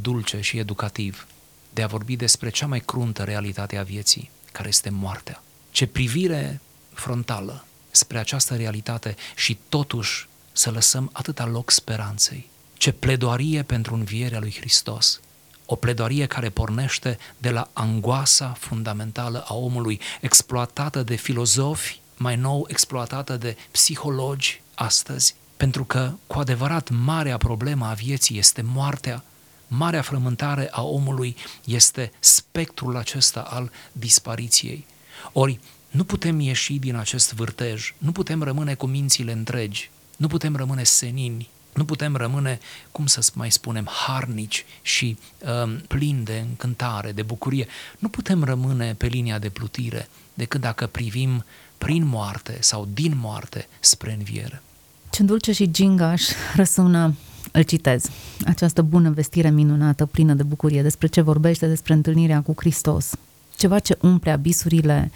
dulce 0.00 0.40
și 0.40 0.58
educativ 0.58 1.26
de 1.70 1.82
a 1.82 1.86
vorbi 1.86 2.16
despre 2.16 2.50
cea 2.50 2.66
mai 2.66 2.80
cruntă 2.80 3.22
realitate 3.22 3.76
a 3.76 3.82
vieții, 3.82 4.30
care 4.52 4.68
este 4.68 4.90
moartea. 4.90 5.42
Ce 5.70 5.86
privire 5.86 6.60
frontală 6.92 7.64
spre 7.90 8.18
această 8.18 8.56
realitate 8.56 9.16
și 9.36 9.58
totuși 9.68 10.28
să 10.52 10.70
lăsăm 10.70 11.10
atâta 11.12 11.46
loc 11.46 11.70
speranței. 11.70 12.48
Ce 12.76 12.92
pledoarie 12.92 13.62
pentru 13.62 13.94
învierea 13.94 14.38
lui 14.38 14.54
Hristos. 14.58 15.20
O 15.66 15.74
pledoarie 15.74 16.26
care 16.26 16.48
pornește 16.48 17.18
de 17.38 17.50
la 17.50 17.70
angoasa 17.72 18.56
fundamentală 18.58 19.44
a 19.48 19.54
omului, 19.54 20.00
exploatată 20.20 21.02
de 21.02 21.14
filozofi, 21.14 22.00
mai 22.16 22.36
nou 22.36 22.66
exploatată 22.68 23.36
de 23.36 23.56
psihologi 23.70 24.62
astăzi, 24.74 25.34
pentru 25.56 25.84
că, 25.84 26.12
cu 26.26 26.38
adevărat, 26.38 26.90
marea 26.90 27.36
problemă 27.36 27.86
a 27.86 27.92
vieții 27.92 28.38
este 28.38 28.62
moartea, 28.62 29.24
marea 29.68 30.02
frământare 30.02 30.68
a 30.70 30.82
omului 30.82 31.36
este 31.64 32.12
spectrul 32.18 32.96
acesta 32.96 33.40
al 33.40 33.70
dispariției. 33.92 34.86
Ori 35.32 35.60
nu 35.90 36.04
putem 36.04 36.40
ieși 36.40 36.74
din 36.74 36.96
acest 36.96 37.34
vârtej, 37.34 37.94
nu 37.98 38.12
putem 38.12 38.42
rămâne 38.42 38.74
cu 38.74 38.86
mințile 38.86 39.32
întregi, 39.32 39.90
nu 40.16 40.26
putem 40.26 40.56
rămâne 40.56 40.82
senini, 40.82 41.48
nu 41.72 41.84
putem 41.84 42.16
rămâne, 42.16 42.58
cum 42.92 43.06
să 43.06 43.30
mai 43.34 43.50
spunem, 43.50 43.88
harnici 43.90 44.64
și 44.82 45.18
um, 45.62 45.76
plini 45.76 46.24
de 46.24 46.44
încântare, 46.48 47.12
de 47.12 47.22
bucurie. 47.22 47.66
Nu 47.98 48.08
putem 48.08 48.44
rămâne 48.44 48.94
pe 48.94 49.06
linia 49.06 49.38
de 49.38 49.48
plutire 49.48 50.08
decât 50.34 50.60
dacă 50.60 50.86
privim 50.86 51.44
prin 51.78 52.06
moarte 52.06 52.56
sau 52.60 52.88
din 52.92 53.16
moarte 53.16 53.68
spre 53.80 54.12
înviere. 54.12 54.62
Ce 55.10 55.22
dulce 55.22 55.52
și 55.52 55.70
gingaș 55.70 56.22
răsună 56.54 57.14
îl 57.52 57.62
citez. 57.62 58.04
Această 58.44 58.82
bună 58.82 59.10
vestire 59.10 59.50
minunată, 59.50 60.06
plină 60.06 60.34
de 60.34 60.42
bucurie, 60.42 60.82
despre 60.82 61.06
ce 61.06 61.20
vorbește, 61.20 61.66
despre 61.66 61.92
întâlnirea 61.92 62.40
cu 62.40 62.54
Hristos. 62.56 63.12
Ceva 63.56 63.78
ce 63.78 63.98
umple 64.00 64.30
abisurile 64.30 65.10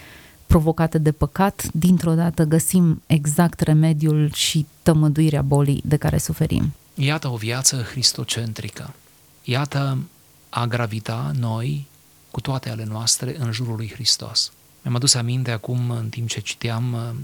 provocate 0.47 0.99
de 0.99 1.13
păcat, 1.13 1.69
dintr-o 1.73 2.15
dată 2.15 2.45
găsim 2.45 3.03
exact 3.07 3.61
remediul 3.61 4.33
și 4.33 4.67
tămăduirea 4.83 5.43
bolii 5.43 5.83
de 5.85 5.97
care 5.97 6.19
suferim. 6.19 6.73
Iată 6.95 7.29
o 7.29 7.37
viață 7.37 7.87
cristocentrică. 7.91 8.95
Iată 9.45 9.99
a 10.49 10.67
gravita 10.67 11.31
noi 11.39 11.87
cu 12.31 12.41
toate 12.41 12.71
ale 12.71 12.85
noastre 12.85 13.37
în 13.39 13.53
jurul 13.53 13.77
lui 13.77 13.91
Hristos. 13.93 14.53
Mi-am 14.83 14.97
adus 14.97 15.15
aminte 15.15 15.51
acum, 15.51 15.91
în 15.91 16.09
timp 16.09 16.29
ce 16.29 16.41
citeam, 16.41 17.15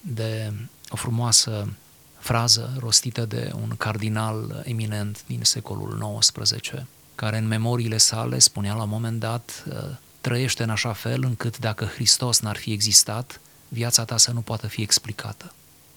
de 0.00 0.52
o 0.88 0.96
frumoasă 0.96 1.68
frază 2.18 2.76
rostită 2.78 3.24
de 3.24 3.52
un 3.54 3.74
cardinal 3.76 4.62
eminent 4.64 5.22
din 5.26 5.40
secolul 5.42 6.18
XIX, 6.18 6.84
care 7.14 7.38
în 7.38 7.46
memoriile 7.46 7.96
sale 7.96 8.38
spunea 8.38 8.74
la 8.74 8.82
un 8.82 8.88
moment 8.88 9.20
dat 9.20 9.64
uh, 9.68 9.74
trăiește 10.20 10.62
în 10.62 10.70
așa 10.70 10.92
fel 10.92 11.24
încât 11.24 11.58
dacă 11.58 11.84
Hristos 11.84 12.40
n-ar 12.40 12.56
fi 12.56 12.72
existat, 12.72 13.40
viața 13.68 14.04
ta 14.04 14.16
să 14.16 14.32
nu 14.32 14.40
poată 14.40 14.66
fi 14.66 14.82
explicată. 14.82 15.52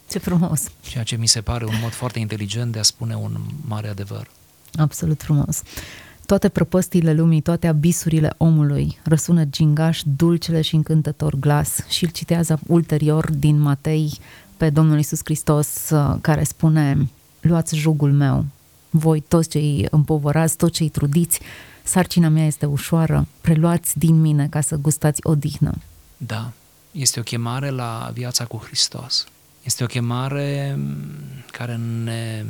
Ce 0.09 0.19
frumos! 0.19 0.63
Ceea 0.81 1.03
ce 1.03 1.15
mi 1.15 1.27
se 1.27 1.41
pare 1.41 1.65
un 1.65 1.75
mod 1.81 1.91
foarte 1.91 2.19
inteligent 2.19 2.71
de 2.71 2.79
a 2.79 2.83
spune 2.83 3.15
un 3.15 3.37
mare 3.65 3.87
adevăr. 3.87 4.27
Absolut 4.73 5.21
frumos. 5.21 5.61
Toate 6.25 6.49
prăpăstiile 6.49 7.13
lumii, 7.13 7.41
toate 7.41 7.67
abisurile 7.67 8.33
omului, 8.37 8.99
răsună 9.03 9.43
gingaș, 9.43 10.01
dulcele 10.15 10.61
și 10.61 10.75
încântător 10.75 11.35
glas 11.35 11.85
și 11.89 12.03
îl 12.03 12.09
citează 12.09 12.59
ulterior 12.67 13.31
din 13.31 13.59
Matei 13.59 14.19
pe 14.61 14.69
Domnul 14.69 14.99
Isus 14.99 15.19
Hristos 15.23 15.89
uh, 15.89 16.15
care 16.21 16.43
spune 16.43 17.09
luați 17.39 17.75
jugul 17.75 18.11
meu, 18.11 18.45
voi 18.89 19.21
toți 19.21 19.49
cei 19.49 19.87
împovărați, 19.89 20.57
toți 20.57 20.73
cei 20.73 20.89
trudiți, 20.89 21.39
sarcina 21.83 22.27
mea 22.27 22.45
este 22.45 22.65
ușoară, 22.65 23.27
preluați 23.41 23.97
din 23.97 24.21
mine 24.21 24.47
ca 24.47 24.61
să 24.61 24.75
gustați 24.75 25.19
odihnă. 25.23 25.73
Da, 26.17 26.51
este 26.91 27.19
o 27.19 27.23
chemare 27.23 27.69
la 27.69 28.11
viața 28.13 28.45
cu 28.45 28.57
Hristos. 28.57 29.27
Este 29.63 29.83
o 29.83 29.87
chemare 29.87 30.75
mm, 30.77 31.05
care 31.51 31.75
ne, 32.03 32.45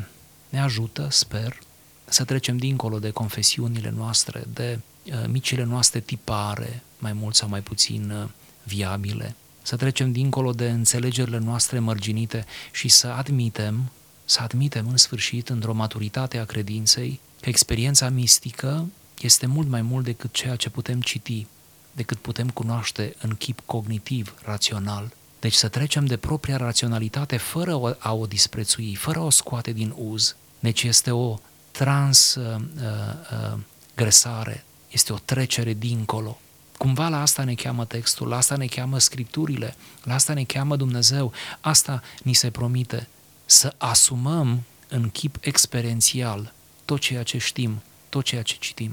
ne 0.49 0.61
ajută, 0.61 1.07
sper, 1.09 1.59
să 2.05 2.23
trecem 2.23 2.57
dincolo 2.57 2.99
de 2.99 3.09
confesiunile 3.09 3.93
noastre, 3.97 4.43
de 4.53 4.79
uh, 5.05 5.13
micile 5.27 5.63
noastre 5.63 5.99
tipare, 5.99 6.83
mai 6.99 7.13
mult 7.13 7.35
sau 7.35 7.49
mai 7.49 7.61
puțin 7.61 8.11
uh, 8.11 8.29
viabile, 8.63 9.35
să 9.61 9.75
trecem 9.75 10.11
dincolo 10.11 10.51
de 10.51 10.69
înțelegerile 10.69 11.37
noastre 11.37 11.79
mărginite 11.79 12.45
și 12.71 12.87
să 12.87 13.07
admitem, 13.07 13.91
să 14.25 14.39
admitem 14.41 14.87
în 14.87 14.97
sfârșit, 14.97 15.49
într-o 15.49 15.73
maturitate 15.73 16.37
a 16.37 16.45
credinței, 16.45 17.19
că 17.39 17.49
experiența 17.49 18.09
mistică 18.09 18.87
este 19.21 19.45
mult 19.45 19.67
mai 19.67 19.81
mult 19.81 20.05
decât 20.05 20.33
ceea 20.33 20.55
ce 20.55 20.69
putem 20.69 21.01
citi, 21.01 21.45
decât 21.91 22.17
putem 22.17 22.49
cunoaște 22.49 23.15
în 23.21 23.35
chip 23.35 23.59
cognitiv, 23.65 24.35
rațional. 24.43 25.13
Deci 25.39 25.53
să 25.53 25.67
trecem 25.67 26.05
de 26.05 26.17
propria 26.17 26.57
raționalitate 26.57 27.37
fără 27.37 27.97
a 27.99 28.13
o 28.13 28.25
disprețui, 28.25 28.95
fără 28.95 29.19
a 29.19 29.23
o 29.23 29.29
scoate 29.29 29.71
din 29.71 29.93
uz. 29.97 30.35
Deci 30.59 30.83
este 30.83 31.11
o 31.11 31.39
transgresare, 31.71 34.51
uh, 34.51 34.55
uh, 34.55 34.61
este 34.91 35.13
o 35.13 35.17
trecere 35.17 35.73
dincolo 35.73 36.39
Cumva 36.81 37.07
la 37.07 37.21
asta 37.21 37.43
ne 37.43 37.53
cheamă 37.53 37.85
textul, 37.85 38.27
la 38.27 38.37
asta 38.37 38.55
ne 38.55 38.65
cheamă 38.65 38.99
scripturile, 38.99 39.75
la 40.03 40.13
asta 40.13 40.33
ne 40.33 40.43
cheamă 40.43 40.75
Dumnezeu, 40.75 41.31
asta 41.59 42.01
ni 42.23 42.33
se 42.33 42.49
promite, 42.49 43.07
să 43.45 43.73
asumăm 43.77 44.61
în 44.87 45.09
chip 45.09 45.35
experiențial 45.39 46.53
tot 46.85 46.99
ceea 46.99 47.23
ce 47.23 47.37
știm, 47.37 47.81
tot 48.09 48.23
ceea 48.23 48.41
ce 48.41 48.55
citim. 48.59 48.91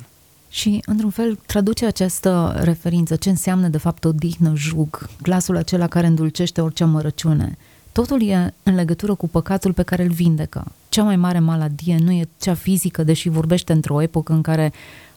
Și, 0.48 0.82
într-un 0.86 1.10
fel, 1.10 1.38
traduce 1.46 1.86
această 1.86 2.60
referință, 2.62 3.16
ce 3.16 3.28
înseamnă, 3.28 3.68
de 3.68 3.78
fapt, 3.78 4.04
o 4.04 4.12
dihnă, 4.12 4.52
jug, 4.54 5.08
glasul 5.22 5.56
acela 5.56 5.86
care 5.86 6.06
îndulcește 6.06 6.60
orice 6.60 6.82
amărăciune. 6.82 7.58
Totul 7.92 8.28
e 8.28 8.54
în 8.62 8.74
legătură 8.74 9.14
cu 9.14 9.28
păcatul 9.28 9.72
pe 9.72 9.82
care 9.82 10.02
îl 10.02 10.10
vindecă. 10.10 10.72
Cea 10.88 11.02
mai 11.02 11.16
mare 11.16 11.38
maladie 11.38 11.98
nu 11.98 12.12
e 12.12 12.28
cea 12.40 12.54
fizică, 12.54 13.02
deși 13.02 13.28
vorbește 13.28 13.72
într-o 13.72 14.02
epocă 14.02 14.32
în 14.32 14.42
care 14.42 14.72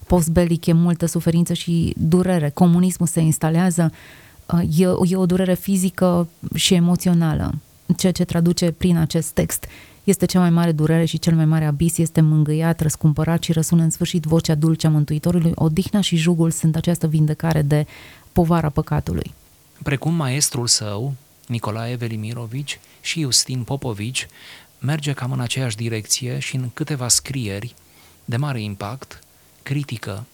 post-belic 0.07 0.65
e 0.65 0.73
multă 0.73 1.05
suferință 1.05 1.53
și 1.53 1.93
durere. 1.97 2.49
Comunismul 2.49 3.07
se 3.07 3.19
instalează, 3.19 3.91
uh, 4.45 4.79
e, 4.79 4.87
e 5.09 5.15
o 5.15 5.25
durere 5.25 5.53
fizică 5.53 6.27
și 6.55 6.73
emoțională. 6.73 7.53
Ceea 7.97 8.11
ce 8.11 8.23
traduce 8.23 8.71
prin 8.71 8.97
acest 8.97 9.29
text 9.29 9.65
este 10.03 10.25
cea 10.25 10.39
mai 10.39 10.49
mare 10.49 10.71
durere 10.71 11.05
și 11.05 11.19
cel 11.19 11.35
mai 11.35 11.45
mare 11.45 11.65
abis 11.65 11.97
este 11.97 12.21
mângâiat, 12.21 12.79
răscumpărat 12.79 13.43
și 13.43 13.51
răsună 13.51 13.83
în 13.83 13.89
sfârșit 13.89 14.23
vocea 14.23 14.55
dulce 14.55 14.87
a 14.87 14.89
Mântuitorului. 14.89 15.51
Odihna 15.55 16.01
și 16.01 16.15
jugul 16.15 16.51
sunt 16.51 16.75
această 16.75 17.07
vindecare 17.07 17.61
de 17.61 17.85
povara 18.31 18.69
păcatului. 18.69 19.33
Precum 19.83 20.13
maestrul 20.13 20.67
său, 20.67 21.13
Nicolae 21.47 21.95
Velimirovici 21.95 22.79
și 23.01 23.21
Justin 23.21 23.63
Popovici, 23.63 24.27
merge 24.79 25.13
cam 25.13 25.31
în 25.31 25.39
aceeași 25.39 25.75
direcție 25.75 26.39
și 26.39 26.55
în 26.55 26.69
câteva 26.73 27.07
scrieri 27.07 27.75
de 28.25 28.37
mare 28.37 28.61
impact 28.61 29.23
critică 29.63 30.25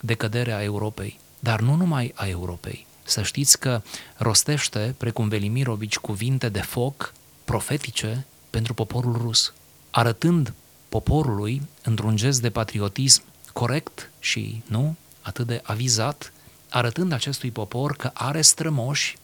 decăderea 0.00 0.62
Europei, 0.62 1.18
dar 1.38 1.60
nu 1.60 1.74
numai 1.74 2.12
a 2.14 2.26
Europei. 2.26 2.86
Să 3.02 3.22
știți 3.22 3.58
că 3.58 3.82
rostește, 4.16 4.94
precum 4.98 5.28
Velimirovici, 5.28 5.96
cuvinte 5.96 6.48
de 6.48 6.60
foc 6.60 7.12
profetice 7.44 8.26
pentru 8.50 8.74
poporul 8.74 9.16
rus, 9.16 9.52
arătând 9.90 10.52
poporului 10.88 11.62
într-un 11.82 12.16
gest 12.16 12.40
de 12.40 12.50
patriotism 12.50 13.22
corect 13.52 14.10
și, 14.18 14.62
nu, 14.66 14.96
atât 15.20 15.46
de 15.46 15.60
avizat, 15.64 16.32
arătând 16.68 17.12
acestui 17.12 17.50
popor 17.50 17.96
că 17.96 18.10
are 18.14 18.42
strămoși 18.42 19.16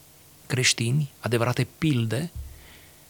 creștini, 0.47 1.11
adevărate 1.19 1.67
pilde, 1.77 2.31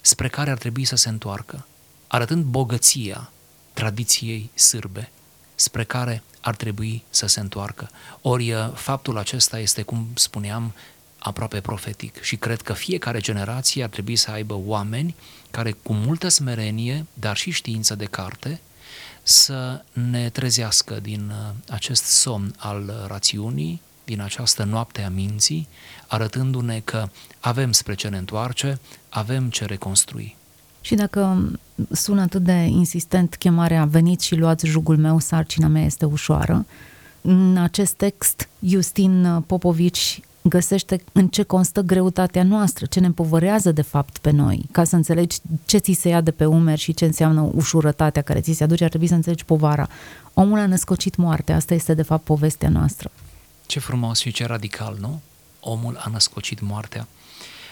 spre 0.02 0.28
care 0.28 0.52
ar 0.52 0.58
trebui 0.58 0.86
să 0.86 0.96
se 0.96 1.10
întoarcă, 1.10 1.68
arătând 2.08 2.44
bogăția 2.44 3.32
tradiției 3.74 4.50
sârbe, 4.54 5.12
spre 5.60 5.84
care 5.84 6.24
ar 6.42 6.56
trebui 6.56 7.04
să 7.10 7.28
se 7.28 7.40
întoarcă. 7.40 7.90
Ori 8.22 8.54
faptul 8.74 9.18
acesta 9.18 9.60
este, 9.60 9.82
cum 9.82 10.08
spuneam, 10.14 10.74
aproape 11.20 11.62
profetic 11.62 12.22
și 12.22 12.36
cred 12.36 12.62
că 12.62 12.74
fiecare 12.74 13.20
generație 13.20 13.84
ar 13.84 13.90
trebui 13.90 14.16
să 14.16 14.32
aibă 14.32 14.60
oameni 14.66 15.16
care 15.52 15.72
cu 15.72 15.94
multă 15.94 16.28
smerenie, 16.28 17.06
dar 17.14 17.38
și 17.38 17.52
știință 17.52 17.96
de 17.96 18.06
carte, 18.06 18.62
să 19.24 19.84
ne 19.92 20.30
trezească 20.30 21.00
din 21.00 21.30
uh, 21.30 21.54
acest 21.70 22.04
somn 22.04 22.56
al 22.58 23.06
rațiunii, 23.08 23.82
din 24.06 24.22
această 24.22 24.64
noapte 24.64 25.02
a 25.02 25.10
minții, 25.10 25.68
arătându-ne 26.08 26.80
că 26.80 27.10
avem 27.40 27.72
spre 27.72 27.94
ce 27.94 28.08
ne 28.08 28.18
întoarce, 28.18 28.80
avem 29.10 29.50
ce 29.50 29.66
reconstrui. 29.66 30.37
Și 30.88 30.96
dacă 30.96 31.52
sună 31.92 32.22
atât 32.22 32.44
de 32.44 32.52
insistent 32.52 33.36
chemarea 33.36 33.86
veniți 33.86 34.26
și 34.26 34.36
luați 34.36 34.66
jugul 34.66 34.98
meu, 34.98 35.20
sarcina 35.20 35.68
mea 35.68 35.84
este 35.84 36.06
ușoară, 36.06 36.66
în 37.22 37.58
acest 37.58 37.94
text, 37.94 38.50
Justin 38.60 39.44
Popovici 39.48 40.22
găsește 40.42 41.04
în 41.12 41.28
ce 41.28 41.44
constă 41.44 41.82
greutatea 41.82 42.44
noastră, 42.44 42.86
ce 42.86 43.00
ne 43.00 43.06
împovărează 43.06 43.72
de 43.72 43.82
fapt 43.82 44.18
pe 44.18 44.32
noi. 44.32 44.66
Ca 44.72 44.84
să 44.84 44.96
înțelegi 44.96 45.38
ce 45.66 45.78
ți 45.78 45.92
se 45.92 46.08
ia 46.10 46.22
de 46.22 46.32
pe 46.32 46.46
umeri 46.46 46.80
și 46.80 46.94
ce 46.94 47.06
înseamnă 47.06 47.50
ușurătatea 47.54 48.22
care 48.22 48.42
ți 48.42 48.52
se 48.52 48.64
aduce, 48.64 48.84
ar 48.84 48.90
trebui 48.90 49.08
să 49.08 49.14
înțelegi 49.14 49.46
povara. 49.46 49.88
Omul 50.34 50.60
a 50.60 50.66
născocit 50.66 51.16
moartea, 51.16 51.56
asta 51.56 51.74
este 51.74 51.94
de 51.94 52.02
fapt 52.02 52.24
povestea 52.24 52.70
noastră. 52.70 53.12
Ce 53.66 53.80
frumos 53.80 54.20
și 54.20 54.32
ce 54.32 54.46
radical, 54.46 54.98
nu? 55.00 55.22
Omul 55.60 56.02
a 56.06 56.10
născocit 56.10 56.62
moartea. 56.62 57.08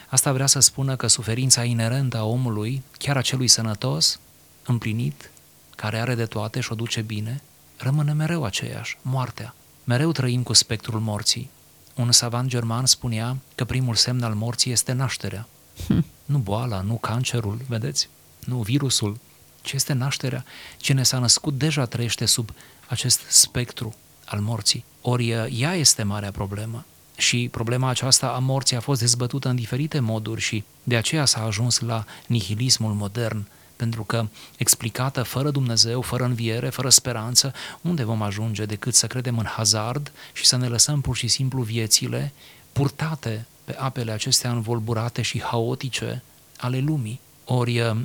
Asta 0.09 0.33
vrea 0.33 0.45
să 0.45 0.59
spună 0.59 0.95
că 0.95 1.07
suferința 1.07 1.63
inerentă 1.63 2.17
a 2.17 2.23
omului, 2.23 2.83
chiar 2.97 3.17
a 3.17 3.21
celui 3.21 3.47
sănătos, 3.47 4.19
împlinit, 4.65 5.31
care 5.75 5.99
are 5.99 6.15
de 6.15 6.25
toate 6.25 6.59
și 6.59 6.71
o 6.71 6.75
duce 6.75 7.01
bine, 7.01 7.41
rămâne 7.77 8.13
mereu 8.13 8.43
aceeași, 8.43 8.97
moartea. 9.01 9.55
Mereu 9.83 10.11
trăim 10.11 10.43
cu 10.43 10.53
spectrul 10.53 10.99
morții. 10.99 11.49
Un 11.95 12.11
savant 12.11 12.49
german 12.49 12.85
spunea 12.85 13.37
că 13.55 13.65
primul 13.65 13.95
semn 13.95 14.23
al 14.23 14.33
morții 14.33 14.71
este 14.71 14.91
nașterea. 14.91 15.47
Hm. 15.87 16.05
Nu 16.25 16.37
boala, 16.37 16.81
nu 16.81 16.95
cancerul, 16.95 17.59
vedeți? 17.67 18.09
Nu 18.45 18.57
virusul, 18.57 19.17
ci 19.61 19.71
este 19.71 19.93
nașterea. 19.93 20.45
Cine 20.77 21.03
s-a 21.03 21.19
născut 21.19 21.57
deja 21.57 21.85
trăiește 21.85 22.25
sub 22.25 22.49
acest 22.87 23.19
spectru 23.27 23.95
al 24.25 24.39
morții. 24.39 24.85
Ori 25.01 25.29
ea 25.59 25.73
este 25.73 26.03
marea 26.03 26.31
problemă. 26.31 26.85
Și 27.17 27.49
problema 27.51 27.89
aceasta 27.89 28.27
a 28.27 28.39
morții 28.39 28.75
a 28.75 28.79
fost 28.79 28.99
dezbătută 28.99 29.49
în 29.49 29.55
diferite 29.55 29.99
moduri 29.99 30.41
și 30.41 30.63
de 30.83 30.95
aceea 30.95 31.25
s-a 31.25 31.43
ajuns 31.43 31.79
la 31.79 32.05
nihilismul 32.27 32.93
modern, 32.93 33.47
pentru 33.75 34.03
că 34.03 34.27
explicată 34.57 35.23
fără 35.23 35.49
Dumnezeu, 35.49 36.01
fără 36.01 36.23
înviere, 36.23 36.69
fără 36.69 36.89
speranță, 36.89 37.53
unde 37.81 38.03
vom 38.03 38.21
ajunge 38.21 38.65
decât 38.65 38.95
să 38.95 39.07
credem 39.07 39.37
în 39.37 39.45
hazard 39.45 40.11
și 40.33 40.45
să 40.45 40.57
ne 40.57 40.67
lăsăm 40.67 41.01
pur 41.01 41.15
și 41.15 41.27
simplu 41.27 41.61
viețile 41.61 42.33
purtate 42.71 43.45
pe 43.63 43.75
apele 43.79 44.11
acestea 44.11 44.51
învolburate 44.51 45.21
și 45.21 45.41
haotice 45.41 46.23
ale 46.57 46.79
lumii. 46.79 47.19
Ori 47.45 47.79
uh, 47.79 47.97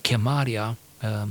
chemarea 0.00 0.68
uh, 0.68 0.87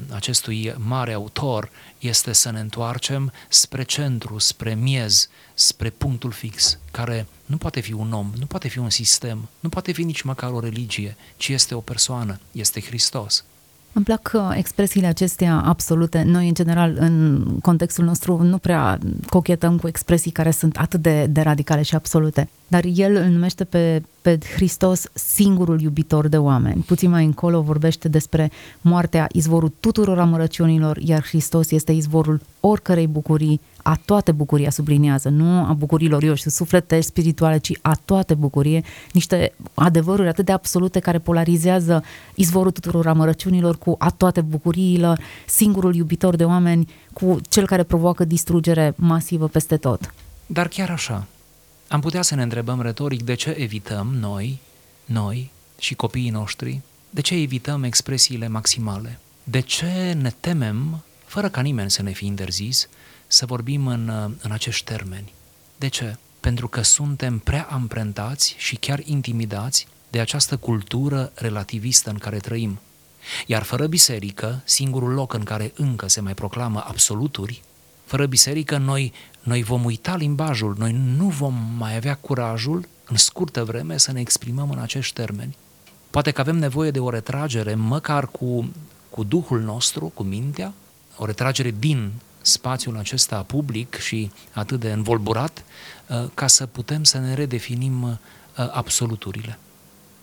acestui 0.09 0.74
mare 0.77 1.13
autor 1.13 1.69
este 2.00 2.33
să 2.33 2.51
ne 2.51 2.59
întoarcem 2.59 3.31
spre 3.50 3.83
centru, 3.83 4.38
spre 4.38 4.75
miez, 4.75 5.29
spre 5.53 5.89
punctul 5.89 6.31
fix, 6.31 6.77
care 6.91 7.27
nu 7.45 7.57
poate 7.57 7.79
fi 7.79 7.94
un 7.94 8.13
om, 8.13 8.33
nu 8.39 8.46
poate 8.46 8.68
fi 8.68 8.77
un 8.77 8.89
sistem, 8.89 9.50
nu 9.59 9.70
poate 9.70 9.92
fi 9.92 10.03
nici 10.03 10.22
măcar 10.22 10.51
o 10.51 10.59
religie, 10.59 11.18
ci 11.37 11.48
este 11.48 11.75
o 11.75 11.81
persoană, 11.81 12.39
este 12.51 12.81
Hristos. 12.81 13.44
Îmi 13.93 14.05
plac 14.05 14.31
uh, 14.33 14.51
expresiile 14.53 15.07
acestea 15.07 15.61
absolute. 15.65 16.23
Noi, 16.25 16.47
în 16.47 16.53
general, 16.53 16.95
în 17.00 17.43
contextul 17.61 18.05
nostru, 18.05 18.43
nu 18.43 18.57
prea 18.57 19.00
cochetăm 19.29 19.77
cu 19.77 19.87
expresii 19.87 20.31
care 20.31 20.51
sunt 20.51 20.77
atât 20.77 21.01
de, 21.01 21.25
de 21.25 21.41
radicale 21.41 21.81
și 21.81 21.95
absolute. 21.95 22.50
Dar 22.67 22.83
el 22.93 23.15
îl 23.15 23.25
numește 23.25 23.63
pe, 23.63 24.03
pe 24.21 24.37
Hristos 24.55 25.03
singurul 25.13 25.81
iubitor 25.81 26.27
de 26.27 26.37
oameni. 26.37 26.81
Puțin 26.81 27.09
mai 27.09 27.25
încolo 27.25 27.61
vorbește 27.61 28.07
despre 28.07 28.51
moartea, 28.81 29.27
izvorul 29.31 29.73
tuturor 29.79 30.19
amărăciunilor, 30.19 30.97
iar 30.97 31.23
Hristos 31.23 31.71
este 31.71 31.91
izvorul 31.91 32.41
oricărei 32.59 33.07
bucurii, 33.07 33.61
a 33.87 34.00
toate 34.05 34.31
bucuria 34.31 34.69
sublinează, 34.69 35.29
nu 35.29 35.65
a 35.65 35.73
bucurilor, 35.73 36.23
eu 36.23 36.33
știu, 36.33 36.51
sufletești, 36.51 37.09
spirituale, 37.09 37.57
ci 37.57 37.71
a 37.81 37.95
toate 38.05 38.33
bucurie, 38.33 38.83
niște 39.11 39.53
adevăruri 39.73 40.27
atât 40.27 40.45
de 40.45 40.51
absolute 40.51 41.00
care 41.00 41.19
polarizează 41.19 42.03
izvorul 42.35 42.71
tuturor 42.71 43.07
amărăciunilor 43.07 43.77
cu 43.77 43.95
a 44.00 44.09
toate 44.09 44.41
bucuriile, 44.41 45.17
singurul 45.45 45.95
iubitor 45.95 46.35
de 46.35 46.43
oameni 46.43 46.89
cu 47.13 47.39
cel 47.50 47.65
care 47.65 47.83
provoacă 47.83 48.25
distrugere 48.25 48.93
masivă 48.95 49.47
peste 49.47 49.77
tot. 49.77 50.13
Dar 50.45 50.67
chiar 50.67 50.89
așa, 50.89 51.27
am 51.87 52.00
putea 52.00 52.21
să 52.21 52.35
ne 52.35 52.41
întrebăm 52.41 52.81
retoric 52.81 53.23
de 53.23 53.33
ce 53.33 53.50
evităm 53.50 54.15
noi, 54.19 54.59
noi 55.05 55.51
și 55.79 55.95
copiii 55.95 56.29
noștri, 56.29 56.81
de 57.09 57.21
ce 57.21 57.35
evităm 57.35 57.83
expresiile 57.83 58.47
maximale? 58.47 59.19
De 59.43 59.59
ce 59.59 60.17
ne 60.21 60.31
temem, 60.39 61.03
fără 61.25 61.50
ca 61.50 61.61
nimeni 61.61 61.91
să 61.91 62.01
ne 62.01 62.11
fi 62.11 62.25
interzis, 62.25 62.87
să 63.27 63.46
vorbim 63.46 63.87
în, 63.87 64.09
în 64.42 64.51
acești 64.51 64.83
termeni? 64.83 65.33
De 65.77 65.87
ce? 65.87 66.18
Pentru 66.40 66.68
că 66.68 66.81
suntem 66.81 67.40
prea 67.40 67.68
amprentați 67.70 68.55
și 68.57 68.75
chiar 68.75 69.00
intimidați 69.03 69.87
de 70.09 70.20
această 70.20 70.57
cultură 70.57 71.31
relativistă 71.35 72.09
în 72.09 72.18
care 72.18 72.37
trăim. 72.37 72.79
Iar 73.46 73.63
fără 73.63 73.87
biserică, 73.87 74.61
singurul 74.66 75.13
loc 75.13 75.33
în 75.33 75.44
care 75.44 75.72
încă 75.75 76.07
se 76.07 76.22
mai 76.22 76.33
proclamă 76.33 76.83
absoluturi, 76.87 77.61
fără 78.05 78.25
biserică 78.25 78.77
noi, 78.77 79.13
noi 79.42 79.63
vom 79.63 79.85
uita 79.85 80.16
limbajul, 80.16 80.75
noi 80.77 80.92
nu 81.18 81.27
vom 81.27 81.55
mai 81.77 81.96
avea 81.96 82.16
curajul 82.16 82.87
în 83.05 83.16
scurtă 83.16 83.63
vreme 83.63 83.98
să 83.98 84.11
ne 84.11 84.20
exprimăm 84.20 84.70
în 84.70 84.79
acești 84.79 85.13
termeni. 85.13 85.57
Poate 86.09 86.31
că 86.31 86.42
avem 86.42 86.57
nevoie 86.57 86.92
de 86.92 87.00
o 87.00 87.09
retragere, 87.09 87.75
măcar 87.75 88.27
cu, 88.27 88.72
cu 89.09 89.24
Duhul 89.24 89.61
nostru, 89.61 90.11
cu 90.13 90.24
mintea, 90.24 90.74
o 91.18 91.25
retragere 91.25 91.75
din 91.79 92.11
spațiul 92.48 92.98
acesta 92.98 93.44
public 93.48 93.96
și 93.96 94.31
atât 94.53 94.79
de 94.79 94.92
învolburat, 94.92 95.64
uh, 96.07 96.25
ca 96.33 96.48
să 96.48 96.66
putem 96.66 97.03
să 97.03 97.18
ne 97.18 97.33
redefinim 97.33 98.03
uh, 98.03 98.10
absoluturile. 98.72 99.57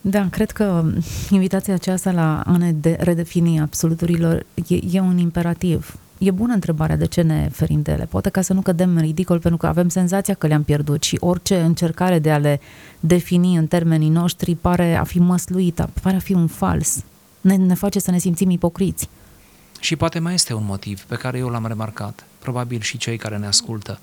Da, 0.07 0.29
cred 0.31 0.51
că 0.51 0.85
invitația 1.31 1.75
aceasta 1.75 2.11
la 2.11 2.41
a 2.41 2.57
ne 2.57 2.73
de 2.73 2.97
redefini 3.01 3.61
absoluturilor 3.61 4.47
e, 4.69 4.79
e 4.91 5.01
un 5.01 5.19
imperativ. 5.19 5.99
E 6.19 6.31
bună 6.31 6.53
întrebarea 6.53 6.97
de 6.97 7.07
ce 7.07 7.23
ne 7.23 7.49
ferim 7.53 7.83
de 7.83 7.93
ele. 7.93 8.05
Poate 8.05 8.29
ca 8.29 8.41
să 8.41 8.53
nu 8.53 8.61
cădem 8.61 8.97
în 8.97 9.01
ridicol 9.01 9.39
pentru 9.39 9.59
că 9.59 9.67
avem 9.67 9.89
senzația 9.89 10.35
că 10.35 10.47
le-am 10.47 10.63
pierdut 10.63 11.03
și 11.03 11.17
orice 11.21 11.61
încercare 11.61 12.19
de 12.19 12.31
a 12.31 12.39
le 12.39 12.61
defini 13.01 13.57
în 13.57 13.67
termenii 13.67 14.09
noștri 14.09 14.55
pare 14.55 14.95
a 14.95 15.05
fi 15.05 15.19
măsluită, 15.19 15.91
pare 16.03 16.17
a 16.17 16.19
fi 16.19 16.33
un 16.33 16.47
fals. 16.47 17.05
Ne, 17.41 17.57
ne 17.57 17.75
face 17.75 17.99
să 18.01 18.11
ne 18.11 18.19
simțim 18.19 18.51
ipocriți. 18.51 19.09
Și 19.85 19.97
poate 19.97 20.19
mai 20.19 20.35
este 20.35 20.55
un 20.55 20.65
motiv 20.65 21.03
pe 21.03 21.15
care 21.15 21.39
eu 21.39 21.49
l-am 21.49 21.67
remarcat, 21.67 22.25
probabil 22.39 22.81
și 22.81 22.97
cei 22.97 23.17
care 23.17 23.37
ne 23.37 23.47
ascultă. 23.47 23.99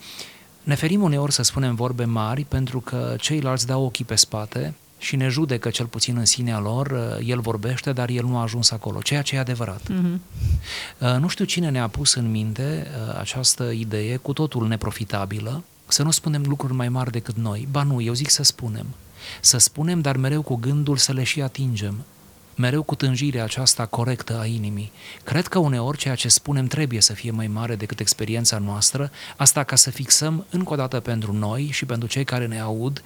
Ne 0.63 0.75
ferim 0.75 1.01
uneori 1.01 1.33
să 1.33 1.41
spunem 1.41 1.75
vorbe 1.75 2.05
mari 2.05 2.43
pentru 2.43 2.79
că 2.79 3.15
ceilalți 3.19 3.65
dau 3.65 3.83
ochii 3.83 4.05
pe 4.05 4.15
spate 4.15 4.73
și 4.97 5.15
ne 5.15 5.27
judecă 5.27 5.69
cel 5.69 5.85
puțin 5.85 6.17
în 6.17 6.25
sinea 6.25 6.59
lor, 6.59 6.87
uh, 6.87 7.27
el 7.27 7.39
vorbește, 7.39 7.91
dar 7.91 8.09
el 8.09 8.25
nu 8.25 8.37
a 8.37 8.41
ajuns 8.41 8.71
acolo, 8.71 9.01
ceea 9.01 9.21
ce 9.21 9.35
e 9.35 9.39
adevărat. 9.39 9.81
Uh-huh. 9.81 10.19
Nu 11.19 11.27
știu 11.27 11.45
cine 11.45 11.69
ne-a 11.69 11.87
pus 11.87 12.13
în 12.13 12.31
minte 12.31 12.87
uh, 12.87 13.17
această 13.19 13.63
idee 13.63 14.17
cu 14.17 14.33
totul 14.33 14.67
neprofitabilă, 14.67 15.63
să 15.87 16.03
nu 16.03 16.11
spunem 16.11 16.43
lucruri 16.47 16.73
mai 16.73 16.89
mari 16.89 17.11
decât 17.11 17.35
noi. 17.35 17.67
Ba 17.71 17.83
nu, 17.83 18.01
eu 18.01 18.13
zic 18.13 18.29
să 18.29 18.43
spunem. 18.43 18.85
Să 19.39 19.57
spunem, 19.57 20.01
dar 20.01 20.17
mereu 20.17 20.41
cu 20.41 20.55
gândul 20.55 20.97
să 20.97 21.13
le 21.13 21.23
și 21.23 21.41
atingem. 21.41 21.95
Mereu 22.55 22.83
cu 22.83 22.95
tânjirea 22.95 23.43
aceasta 23.43 23.85
corectă 23.85 24.39
a 24.39 24.45
inimii. 24.45 24.91
Cred 25.23 25.47
că 25.47 25.59
uneori 25.59 25.97
ceea 25.97 26.15
ce 26.15 26.27
spunem 26.27 26.67
trebuie 26.67 27.01
să 27.01 27.13
fie 27.13 27.31
mai 27.31 27.47
mare 27.47 27.75
decât 27.75 27.99
experiența 27.99 28.57
noastră, 28.57 29.11
asta 29.37 29.63
ca 29.63 29.75
să 29.75 29.89
fixăm 29.89 30.45
încă 30.49 30.73
o 30.73 30.75
dată 30.75 30.99
pentru 30.99 31.33
noi 31.33 31.69
și 31.71 31.85
pentru 31.85 32.07
cei 32.07 32.23
care 32.23 32.47
ne 32.47 32.59
aud 32.59 33.01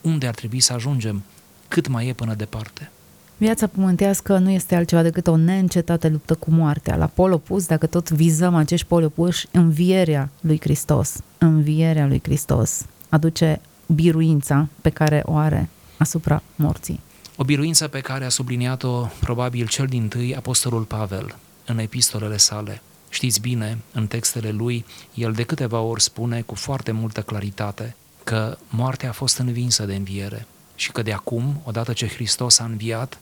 unde 0.00 0.26
ar 0.26 0.34
trebui 0.34 0.60
să 0.60 0.72
ajungem, 0.72 1.22
cât 1.68 1.88
mai 1.88 2.08
e 2.08 2.12
până 2.12 2.34
departe. 2.34 2.90
Viața 3.36 3.66
pământească 3.66 4.38
nu 4.38 4.50
este 4.50 4.74
altceva 4.74 5.02
decât 5.02 5.26
o 5.26 5.36
neîncetată 5.36 6.08
luptă 6.08 6.34
cu 6.34 6.50
moartea. 6.50 6.96
La 6.96 7.06
pol 7.06 7.32
opus, 7.32 7.66
dacă 7.66 7.86
tot 7.86 8.10
vizăm 8.10 8.54
acești 8.54 8.86
poli 8.86 9.04
opuși, 9.04 9.46
învierea 9.50 10.28
lui 10.40 10.60
Hristos, 10.60 11.16
învierea 11.38 12.06
lui 12.06 12.20
Hristos 12.22 12.86
aduce 13.08 13.60
biruința 13.86 14.68
pe 14.80 14.90
care 14.90 15.22
o 15.24 15.36
are 15.36 15.68
asupra 15.96 16.42
morții. 16.56 17.00
O 17.36 17.44
biruință 17.44 17.88
pe 17.88 18.00
care 18.00 18.24
a 18.24 18.28
subliniat-o 18.28 19.06
probabil 19.20 19.66
cel 19.66 19.86
din 19.86 20.08
tâi 20.08 20.36
Apostolul 20.36 20.82
Pavel 20.82 21.36
în 21.64 21.78
epistolele 21.78 22.36
sale 22.36 22.82
Știți 23.14 23.40
bine, 23.40 23.78
în 23.92 24.06
textele 24.06 24.50
lui, 24.50 24.84
el 25.14 25.32
de 25.32 25.42
câteva 25.42 25.80
ori 25.80 26.02
spune 26.02 26.40
cu 26.42 26.54
foarte 26.54 26.92
multă 26.92 27.22
claritate 27.22 27.96
că 28.24 28.58
moartea 28.68 29.08
a 29.08 29.12
fost 29.12 29.38
învinsă 29.38 29.84
de 29.84 29.94
înviere 29.94 30.46
și 30.74 30.92
că 30.92 31.02
de 31.02 31.12
acum, 31.12 31.60
odată 31.64 31.92
ce 31.92 32.08
Hristos 32.08 32.58
a 32.58 32.64
înviat, 32.64 33.18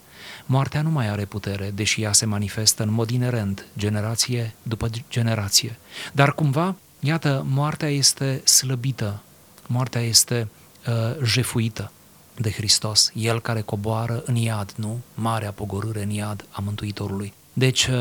moartea 0.47 0.83
nu 0.83 0.91
mai 0.91 1.09
are 1.09 1.25
putere, 1.25 1.71
deși 1.75 2.03
ea 2.03 2.13
se 2.13 2.27
manifestă 2.27 2.83
în 2.83 2.93
mod 2.93 3.11
inerent, 3.11 3.67
generație 3.79 4.55
după 4.63 4.91
generație. 5.11 5.79
Dar 6.13 6.35
cumva, 6.35 6.75
iată, 7.01 7.47
moartea 7.49 7.89
este 7.89 8.41
slăbită, 8.45 9.23
moartea 9.67 10.01
este 10.01 10.49
uh, 10.87 11.25
jefuită 11.25 11.91
de 12.37 12.51
Hristos, 12.51 13.11
El 13.15 13.41
care 13.41 13.61
coboară 13.61 14.23
în 14.27 14.37
iad, 14.37 14.73
nu? 14.77 15.01
Marea 15.15 15.53
pogorâre 15.53 16.03
în 16.03 16.11
iad 16.11 16.45
a 16.51 16.61
Mântuitorului. 16.61 17.33
Deci, 17.53 17.87
uh, 17.87 17.95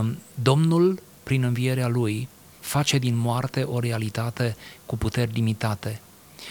uh, 0.00 0.10
Domnul, 0.34 1.02
prin 1.22 1.42
învierea 1.42 1.88
Lui, 1.88 2.28
face 2.60 2.98
din 2.98 3.16
moarte 3.16 3.62
o 3.62 3.78
realitate 3.78 4.56
cu 4.86 4.96
puteri 4.96 5.32
limitate. 5.32 6.00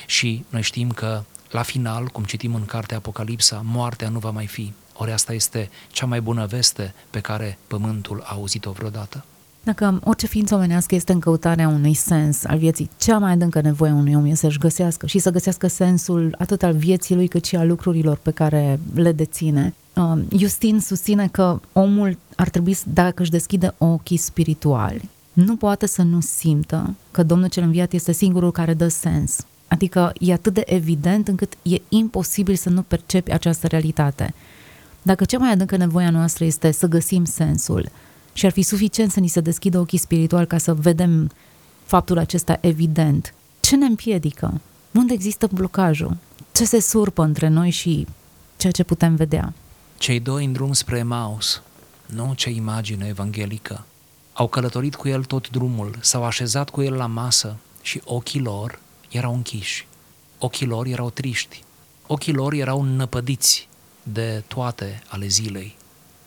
Și 0.06 0.46
noi 0.50 0.62
știm 0.62 0.92
că, 0.92 1.24
la 1.52 1.62
final, 1.62 2.08
cum 2.08 2.24
citim 2.24 2.56
în 2.56 2.66
cartea 2.66 2.98
Apocalipsa, 2.98 3.62
moartea 3.66 4.10
nu 4.10 4.20
va 4.20 4.30
mai 4.30 4.48
fi. 4.48 4.74
Ori 4.94 5.12
asta 5.12 5.34
este 5.34 5.70
cea 5.92 6.06
mai 6.06 6.22
bună 6.22 6.46
veste 6.46 6.94
pe 7.10 7.20
care 7.20 7.58
pământul 7.68 8.22
a 8.26 8.34
auzit-o 8.34 8.72
vreodată. 8.72 9.26
Dacă 9.64 10.00
orice 10.04 10.28
ființă 10.28 10.56
omenească 10.56 10.96
este 10.96 11.12
în 11.12 11.20
căutarea 11.20 11.68
unui 11.68 11.94
sens 11.94 12.44
al 12.44 12.58
vieții, 12.58 12.90
cea 12.98 13.18
mai 13.18 13.32
adâncă 13.32 13.62
nevoie 13.62 13.92
a 13.92 13.96
unui 13.96 14.16
om 14.16 14.26
este 14.26 14.46
să-și 14.46 14.58
găsească 14.58 15.06
și 15.06 15.20
să 15.20 15.32
găsească 15.32 15.68
sensul 15.68 16.36
atât 16.38 16.64
al 16.64 16.74
vieții 16.74 17.16
lui 17.16 17.28
cât 17.28 17.46
și 17.46 17.56
al 17.56 17.68
lucrurilor 17.68 18.18
pe 18.22 18.32
care 18.32 18.80
le 18.94 19.12
deține. 19.12 19.74
Uh, 19.94 20.20
Justin 20.38 20.80
susține 20.80 21.28
că 21.28 21.60
omul 21.74 22.18
ar 22.36 22.50
trebui, 22.50 22.78
dacă 22.94 23.22
își 23.22 23.32
deschide 23.32 23.74
ochii 23.78 24.18
spirituali, 24.18 25.10
nu 25.34 25.56
poate 25.56 25.88
să 25.88 26.02
nu 26.02 26.20
simtă 26.20 26.96
că 27.12 27.24
Domnul 27.24 27.50
cel 27.50 27.64
înviat 27.64 27.94
este 27.94 28.12
singurul 28.12 28.52
care 28.52 28.74
dă 28.74 28.88
sens. 28.88 29.46
Adică 29.68 30.14
e 30.20 30.34
atât 30.34 30.54
de 30.54 30.64
evident 30.66 31.28
încât 31.28 31.54
e 31.62 31.82
imposibil 31.90 32.56
să 32.56 32.70
nu 32.70 32.82
percepi 32.82 33.32
această 33.32 33.68
realitate. 33.68 34.34
Dacă 35.02 35.26
cea 35.26 35.38
mai 35.38 35.52
adâncă 35.52 35.78
nevoia 35.78 36.10
noastră 36.10 36.46
este 36.46 36.72
să 36.72 36.88
găsim 36.88 37.26
sensul, 37.26 37.90
și 38.38 38.46
ar 38.46 38.52
fi 38.52 38.62
suficient 38.62 39.12
să 39.12 39.20
ni 39.20 39.28
se 39.28 39.40
deschidă 39.40 39.80
ochii 39.80 39.98
spiritual 39.98 40.46
ca 40.46 40.58
să 40.58 40.74
vedem 40.74 41.32
faptul 41.86 42.18
acesta 42.18 42.58
evident. 42.62 43.34
Ce 43.60 43.76
ne 43.76 43.86
împiedică? 43.86 44.62
Unde 44.92 45.14
există 45.14 45.50
blocajul? 45.54 46.18
Ce 46.52 46.66
se 46.66 46.80
surpă 46.80 47.24
între 47.24 47.48
noi 47.48 47.70
și 47.70 48.08
ceea 48.58 48.72
ce 48.72 48.84
putem 48.84 49.16
vedea? 49.16 49.54
Cei 49.98 50.20
doi 50.20 50.46
în 50.46 50.52
drum 50.52 50.74
spre 50.74 51.04
Maus, 51.04 51.62
nu 52.06 52.34
ce 52.36 52.50
imagine 52.50 53.08
evanghelică, 53.08 53.86
au 54.34 54.48
călătorit 54.48 54.96
cu 54.96 55.08
el 55.08 55.24
tot 55.24 55.50
drumul, 55.50 55.98
s-au 56.02 56.24
așezat 56.24 56.70
cu 56.70 56.82
el 56.82 56.94
la 56.94 57.06
masă 57.06 57.56
și 57.82 58.02
ochii 58.04 58.42
lor 58.42 58.80
erau 59.10 59.34
închiși. 59.34 59.88
Ochii 60.38 60.66
lor 60.66 60.86
erau 60.86 61.10
triști. 61.10 61.64
Ochii 62.08 62.34
lor 62.34 62.54
erau 62.54 62.82
năpădiți 62.82 63.68
de 64.04 64.44
toate 64.48 65.02
ale 65.08 65.28
zilei, 65.28 65.78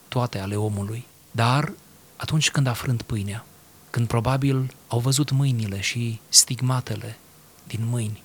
toate 0.09 0.39
ale 0.39 0.55
omului. 0.55 1.07
Dar 1.31 1.73
atunci 2.21 2.51
când 2.51 2.67
a 2.67 2.73
frânt 2.73 3.03
pâinea, 3.03 3.45
când 3.91 4.07
probabil 4.07 4.75
au 4.89 4.99
văzut 4.99 5.31
mâinile 5.31 5.81
și 5.81 6.21
stigmatele 6.29 7.19
din 7.67 7.81
mâini, 7.87 8.23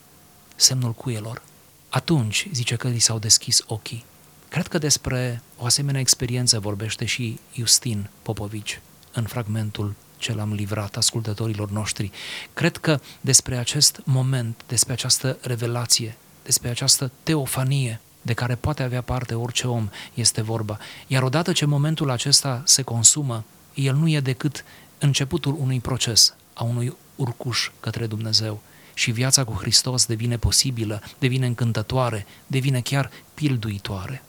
semnul 0.55 0.91
cuielor, 0.91 1.41
atunci 1.89 2.47
zice 2.51 2.75
că 2.75 2.87
li 2.87 2.99
s-au 2.99 3.19
deschis 3.19 3.63
ochii. 3.67 4.05
Cred 4.49 4.67
că 4.67 4.77
despre 4.77 5.41
o 5.57 5.65
asemenea 5.65 5.99
experiență 5.99 6.59
vorbește 6.59 7.05
și 7.05 7.39
Justin 7.53 8.09
Popovici 8.21 8.81
în 9.13 9.23
fragmentul 9.23 9.95
ce 10.17 10.33
l-am 10.33 10.53
livrat 10.53 10.97
ascultătorilor 10.97 11.69
noștri. 11.69 12.11
Cred 12.53 12.77
că 12.77 12.99
despre 13.21 13.57
acest 13.57 14.01
moment, 14.03 14.63
despre 14.67 14.93
această 14.93 15.37
revelație, 15.41 16.17
despre 16.43 16.69
această 16.69 17.11
teofanie 17.23 17.99
de 18.21 18.33
care 18.33 18.55
poate 18.55 18.83
avea 18.83 19.01
parte 19.01 19.33
orice 19.35 19.67
om 19.67 19.89
este 20.13 20.41
vorba. 20.41 20.77
Iar 21.07 21.23
odată 21.23 21.51
ce 21.51 21.65
momentul 21.65 22.09
acesta 22.09 22.61
se 22.65 22.81
consumă, 22.81 23.43
el 23.75 23.95
nu 23.95 24.09
e 24.09 24.19
decât 24.19 24.63
începutul 24.97 25.55
unui 25.59 25.79
proces, 25.79 26.35
a 26.53 26.63
unui 26.63 26.95
urcuș 27.15 27.69
către 27.79 28.05
Dumnezeu. 28.05 28.61
Și 28.93 29.11
viața 29.11 29.43
cu 29.43 29.53
Hristos 29.53 30.05
devine 30.05 30.37
posibilă, 30.37 31.01
devine 31.19 31.45
încântătoare, 31.45 32.25
devine 32.47 32.81
chiar 32.81 33.11
pilduitoare. 33.33 34.23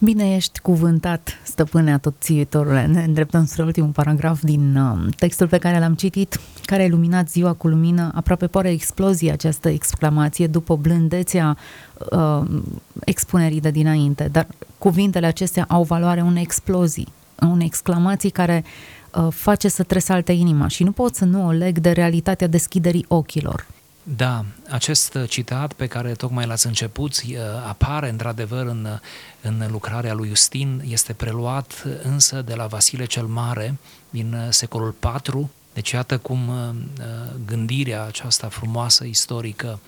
Bine 0.00 0.34
ești 0.34 0.60
cuvântat, 0.60 1.38
stăpâne 1.42 1.92
atotțiitorule. 1.92 2.86
Ne 2.86 3.02
îndreptăm 3.02 3.46
spre 3.46 3.62
ultimul 3.62 3.90
paragraf 3.90 4.42
din 4.42 4.76
uh, 4.76 5.14
textul 5.16 5.48
pe 5.48 5.58
care 5.58 5.78
l-am 5.78 5.94
citit, 5.94 6.40
care 6.64 6.82
a 6.82 6.84
iluminat 6.84 7.30
ziua 7.30 7.52
cu 7.52 7.68
lumină. 7.68 8.10
Aproape 8.14 8.46
pare 8.46 8.70
explozie 8.70 9.32
această 9.32 9.68
exclamație 9.68 10.46
după 10.46 10.76
blândețea 10.76 11.56
uh, 12.10 12.40
expunerii 13.04 13.60
de 13.60 13.70
dinainte. 13.70 14.28
Dar 14.32 14.46
cuvintele 14.78 15.26
acestea 15.26 15.64
au 15.68 15.82
valoare 15.82 16.20
unei 16.20 16.42
explozii 16.42 17.08
unei 17.46 17.66
exclamații 17.66 18.30
care 18.30 18.64
uh, 19.14 19.26
face 19.30 19.68
să 19.68 19.82
tresalte 19.82 20.32
inima 20.32 20.68
și 20.68 20.82
nu 20.82 20.92
pot 20.92 21.14
să 21.14 21.24
nu 21.24 21.46
o 21.46 21.50
leg 21.50 21.78
de 21.78 21.90
realitatea 21.90 22.46
deschiderii 22.46 23.04
ochilor. 23.08 23.66
Da, 24.16 24.44
acest 24.68 25.18
citat 25.26 25.72
pe 25.72 25.86
care 25.86 26.12
tocmai 26.12 26.46
l-ați 26.46 26.66
început 26.66 27.22
uh, 27.26 27.36
apare 27.68 28.08
într-adevăr 28.08 28.66
în, 28.66 28.88
în 29.40 29.66
lucrarea 29.70 30.14
lui 30.14 30.28
Justin, 30.28 30.82
este 30.88 31.12
preluat 31.12 31.84
însă 32.02 32.42
de 32.42 32.54
la 32.54 32.66
Vasile 32.66 33.04
cel 33.04 33.26
Mare 33.26 33.78
din 34.10 34.32
uh, 34.32 34.46
secolul 34.50 34.94
IV, 35.02 35.48
deci 35.74 35.90
iată 35.90 36.18
cum 36.18 36.48
uh, 36.48 36.74
gândirea 37.46 38.04
aceasta 38.04 38.48
frumoasă 38.48 39.04
istorică 39.04 39.78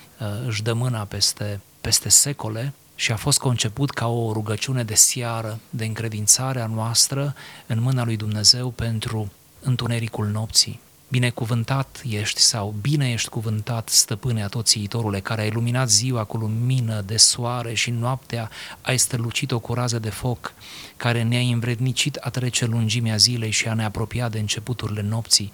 își 0.46 0.62
dă 0.62 0.72
mâna 0.72 1.04
peste, 1.04 1.60
peste 1.80 2.08
secole 2.08 2.72
și 3.00 3.12
a 3.12 3.16
fost 3.16 3.38
conceput 3.38 3.90
ca 3.90 4.08
o 4.08 4.32
rugăciune 4.32 4.84
de 4.84 4.94
seară, 4.94 5.58
de 5.70 5.84
încredințare 5.84 6.60
a 6.60 6.66
noastră 6.66 7.34
în 7.66 7.80
mâna 7.80 8.04
lui 8.04 8.16
Dumnezeu 8.16 8.70
pentru 8.70 9.32
întunericul 9.60 10.26
nopții. 10.26 10.80
Binecuvântat 11.08 12.02
ești 12.08 12.40
sau 12.40 12.74
bine 12.80 13.12
ești 13.12 13.28
cuvântat, 13.28 13.88
stăpâne 13.88 14.42
atoțiitorule, 14.42 15.20
care 15.20 15.40
ai 15.40 15.46
iluminat 15.46 15.90
ziua 15.90 16.24
cu 16.24 16.36
lumină 16.36 17.00
de 17.00 17.16
soare 17.16 17.74
și 17.74 17.90
noaptea 17.90 18.50
ai 18.80 18.98
strălucit-o 18.98 19.58
cu 19.58 19.74
rază 19.74 19.98
de 19.98 20.10
foc, 20.10 20.52
care 20.96 21.22
ne-ai 21.22 21.50
învrednicit 21.50 22.16
a 22.20 22.30
trece 22.30 22.64
lungimea 22.64 23.16
zilei 23.16 23.50
și 23.50 23.68
a 23.68 23.74
ne 23.74 23.84
apropia 23.84 24.28
de 24.28 24.38
începuturile 24.38 25.02
nopții 25.02 25.52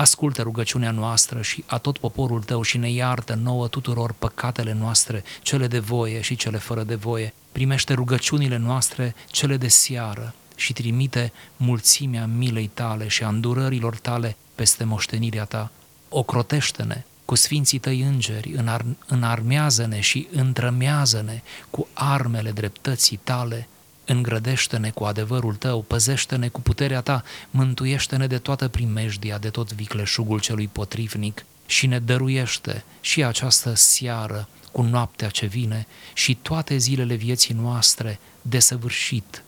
ascultă 0.00 0.42
rugăciunea 0.42 0.90
noastră 0.90 1.42
și 1.42 1.64
a 1.66 1.78
tot 1.78 1.98
poporul 1.98 2.42
tău 2.42 2.62
și 2.62 2.78
ne 2.78 2.90
iartă 2.90 3.34
nouă 3.34 3.68
tuturor 3.68 4.14
păcatele 4.18 4.72
noastre, 4.72 5.24
cele 5.42 5.66
de 5.66 5.78
voie 5.78 6.20
și 6.20 6.36
cele 6.36 6.58
fără 6.58 6.82
de 6.82 6.94
voie. 6.94 7.34
Primește 7.52 7.94
rugăciunile 7.94 8.56
noastre, 8.56 9.14
cele 9.26 9.56
de 9.56 9.68
seară 9.68 10.34
și 10.56 10.72
trimite 10.72 11.32
mulțimea 11.56 12.26
milei 12.26 12.70
tale 12.74 13.08
și 13.08 13.24
a 13.24 13.28
îndurărilor 13.28 13.96
tale 13.96 14.36
peste 14.54 14.84
moștenirea 14.84 15.44
ta. 15.44 15.70
Ocrotește-ne 16.08 17.04
cu 17.24 17.34
sfinții 17.34 17.78
tăi 17.78 18.00
îngeri, 18.00 18.54
înar- 18.56 19.06
înarmează-ne 19.06 20.00
și 20.00 20.28
întrămează-ne 20.32 21.42
cu 21.70 21.88
armele 21.92 22.50
dreptății 22.50 23.20
tale, 23.24 23.68
îngrădește-ne 24.10 24.90
cu 24.90 25.04
adevărul 25.04 25.54
tău, 25.54 25.82
păzește-ne 25.82 26.48
cu 26.48 26.60
puterea 26.60 27.00
ta, 27.00 27.22
mântuiește-ne 27.50 28.26
de 28.26 28.38
toată 28.38 28.68
primejdia, 28.68 29.38
de 29.38 29.50
tot 29.50 29.72
vicleșugul 29.72 30.40
celui 30.40 30.68
potrivnic 30.68 31.44
și 31.66 31.86
ne 31.86 31.98
dăruiește 31.98 32.84
și 33.00 33.24
această 33.24 33.74
seară 33.74 34.48
cu 34.72 34.82
noaptea 34.82 35.28
ce 35.28 35.46
vine 35.46 35.86
și 36.12 36.34
toate 36.34 36.76
zilele 36.76 37.14
vieții 37.14 37.54
noastre 37.54 38.18
desăvârșit, 38.42 39.42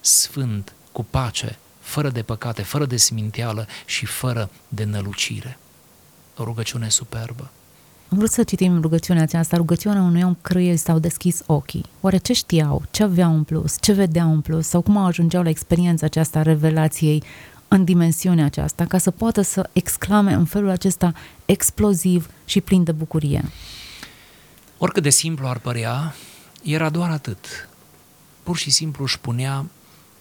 sfânt, 0.00 0.74
cu 0.92 1.04
pace, 1.04 1.58
fără 1.80 2.10
de 2.10 2.22
păcate, 2.22 2.62
fără 2.62 2.86
de 2.86 2.96
sminteală 2.96 3.66
și 3.84 4.06
fără 4.06 4.50
de 4.68 4.84
nălucire. 4.84 5.58
O 6.36 6.44
rugăciune 6.44 6.88
superbă. 6.88 7.50
Am 8.08 8.18
vrut 8.18 8.30
să 8.30 8.42
citim 8.42 8.80
rugăciunea 8.80 9.22
aceasta, 9.22 9.56
rugăciunea 9.56 10.02
unui 10.02 10.22
om 10.22 10.36
căruia 10.40 10.76
s-au 10.76 10.98
deschis 10.98 11.42
ochii. 11.46 11.84
Oare 12.00 12.16
ce 12.16 12.32
știau, 12.32 12.82
ce 12.90 13.02
aveau 13.02 13.34
în 13.34 13.42
plus, 13.42 13.76
ce 13.80 13.92
vedeau 13.92 14.32
în 14.32 14.40
plus 14.40 14.66
sau 14.66 14.80
cum 14.80 14.96
au 14.96 15.06
ajungeau 15.06 15.42
la 15.42 15.48
experiența 15.48 16.06
aceasta 16.06 16.38
a 16.38 16.42
revelației 16.42 17.22
în 17.68 17.84
dimensiunea 17.84 18.44
aceasta, 18.44 18.84
ca 18.84 18.98
să 18.98 19.10
poată 19.10 19.42
să 19.42 19.68
exclame 19.72 20.32
în 20.32 20.44
felul 20.44 20.70
acesta 20.70 21.12
exploziv 21.44 22.30
și 22.44 22.60
plin 22.60 22.84
de 22.84 22.92
bucurie. 22.92 23.44
Oricât 24.78 25.02
de 25.02 25.10
simplu 25.10 25.46
ar 25.46 25.58
părea, 25.58 26.14
era 26.62 26.90
doar 26.90 27.10
atât. 27.10 27.68
Pur 28.42 28.56
și 28.56 28.70
simplu 28.70 29.04
își 29.04 29.18
punea 29.20 29.66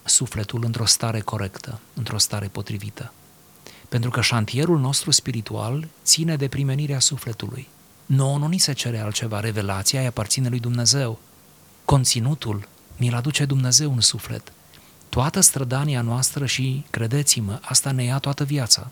sufletul 0.04 0.64
într-o 0.66 0.86
stare 0.86 1.20
corectă, 1.20 1.80
într-o 1.94 2.18
stare 2.18 2.48
potrivită. 2.48 3.14
Pentru 3.90 4.10
că 4.10 4.22
șantierul 4.22 4.80
nostru 4.80 5.12
spiritual 5.12 5.88
ține 6.04 6.36
de 6.36 6.48
primenirea 6.48 7.00
sufletului. 7.00 7.68
Nouă 8.06 8.38
nu 8.38 8.48
ni 8.48 8.58
se 8.58 8.74
cere 8.74 9.00
altceva, 9.00 9.40
revelația 9.40 10.00
îi 10.00 10.06
aparține 10.06 10.50
lui 10.50 10.60
Dumnezeu. 10.60 11.20
Conținutul 11.86 12.68
ni-l 12.96 13.16
aduce 13.16 13.46
Dumnezeu 13.46 13.92
în 13.92 14.02
suflet. 14.02 14.54
Toată 15.10 15.40
strădania 15.40 16.02
noastră 16.02 16.46
și, 16.46 16.86
credeți-mă, 16.90 17.60
asta 17.62 17.92
ne 17.92 18.04
ia 18.04 18.18
toată 18.18 18.44
viața. 18.44 18.90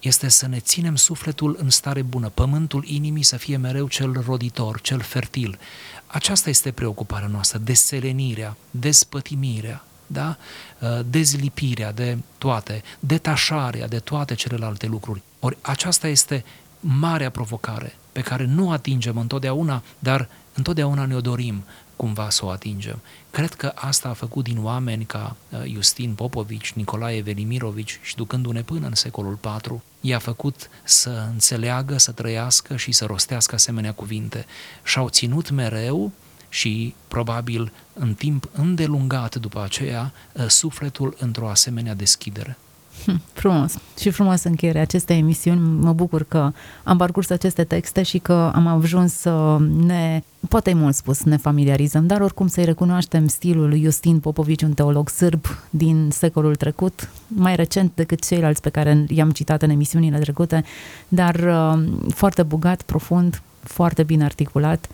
este 0.00 0.28
să 0.28 0.46
ne 0.46 0.58
ținem 0.58 0.96
sufletul 0.96 1.56
în 1.60 1.70
stare 1.70 2.02
bună, 2.02 2.28
pământul 2.28 2.84
inimii 2.86 3.22
să 3.22 3.36
fie 3.36 3.56
mereu 3.56 3.88
cel 3.88 4.22
roditor, 4.26 4.80
cel 4.80 5.00
fertil. 5.00 5.58
Aceasta 6.06 6.48
este 6.48 6.70
preocuparea 6.70 7.28
noastră, 7.28 7.58
deselenirea, 7.58 8.56
despătimirea, 8.70 9.84
da? 10.06 10.36
Uh, 10.78 11.00
dezlipirea 11.06 11.92
de 11.92 12.18
toate, 12.38 12.82
detașarea 13.00 13.88
de 13.88 13.98
toate 13.98 14.34
celelalte 14.34 14.86
lucruri. 14.86 15.22
Ori 15.38 15.56
aceasta 15.60 16.08
este 16.08 16.44
marea 16.80 17.30
provocare 17.30 17.96
pe 18.12 18.20
care 18.20 18.44
nu 18.44 18.70
atingem 18.70 19.16
întotdeauna, 19.16 19.82
dar 19.98 20.28
întotdeauna 20.54 21.04
ne-o 21.04 21.20
dorim 21.20 21.64
cumva 21.96 22.30
să 22.30 22.44
o 22.44 22.48
atingem. 22.48 23.00
Cred 23.30 23.54
că 23.54 23.72
asta 23.74 24.08
a 24.08 24.12
făcut 24.12 24.44
din 24.44 24.64
oameni 24.64 25.04
ca 25.04 25.36
uh, 25.48 25.60
Justin 25.72 26.14
Popovici, 26.14 26.72
Nicolae 26.72 27.20
Velimirovici 27.20 27.98
și 28.02 28.16
ducându-ne 28.16 28.62
până 28.62 28.86
în 28.86 28.94
secolul 28.94 29.38
IV, 29.64 29.80
i-a 30.00 30.18
făcut 30.18 30.68
să 30.84 31.26
înțeleagă, 31.30 31.98
să 31.98 32.12
trăiască 32.12 32.76
și 32.76 32.92
să 32.92 33.04
rostească 33.04 33.54
asemenea 33.54 33.92
cuvinte. 33.92 34.46
Și-au 34.84 35.08
ținut 35.08 35.50
mereu 35.50 36.12
și 36.48 36.94
probabil 37.08 37.72
în 37.92 38.14
timp 38.14 38.48
îndelungat 38.52 39.34
după 39.36 39.62
aceea 39.62 40.12
uh, 40.32 40.46
sufletul 40.48 41.16
într-o 41.18 41.48
asemenea 41.48 41.94
deschidere. 41.94 42.58
Hm, 43.04 43.20
frumos 43.32 43.74
și 43.98 44.10
frumos 44.10 44.42
încheiere 44.42 44.78
acestei 44.78 45.18
emisiuni. 45.18 45.60
Mă 45.80 45.92
bucur 45.92 46.24
că 46.24 46.52
am 46.82 46.96
parcurs 46.96 47.30
aceste 47.30 47.64
texte 47.64 48.02
și 48.02 48.18
că 48.18 48.50
am 48.54 48.66
ajuns 48.66 49.12
să 49.12 49.58
ne, 49.86 50.22
poate 50.48 50.70
e 50.70 50.74
mult 50.74 50.94
spus, 50.94 51.22
ne 51.22 51.36
familiarizăm, 51.36 52.06
dar 52.06 52.20
oricum 52.20 52.46
să-i 52.46 52.64
recunoaștem 52.64 53.26
stilul 53.26 53.68
lui 53.68 53.82
Justin 53.82 54.20
Popovici, 54.20 54.62
un 54.62 54.72
teolog 54.72 55.08
sârb 55.08 55.44
din 55.70 56.08
secolul 56.12 56.54
trecut, 56.54 57.10
mai 57.26 57.56
recent 57.56 57.92
decât 57.94 58.24
ceilalți 58.24 58.60
pe 58.60 58.70
care 58.70 59.04
i-am 59.08 59.30
citat 59.30 59.62
în 59.62 59.70
emisiunile 59.70 60.18
trecute, 60.18 60.64
dar 61.08 61.34
uh, 61.34 61.82
foarte 62.14 62.42
bogat, 62.42 62.82
profund, 62.82 63.42
foarte 63.60 64.02
bine 64.02 64.24
articulat, 64.24 64.88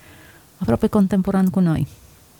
aproape 0.59 0.87
contemporan 0.87 1.47
cu 1.47 1.61
noi. 1.61 1.87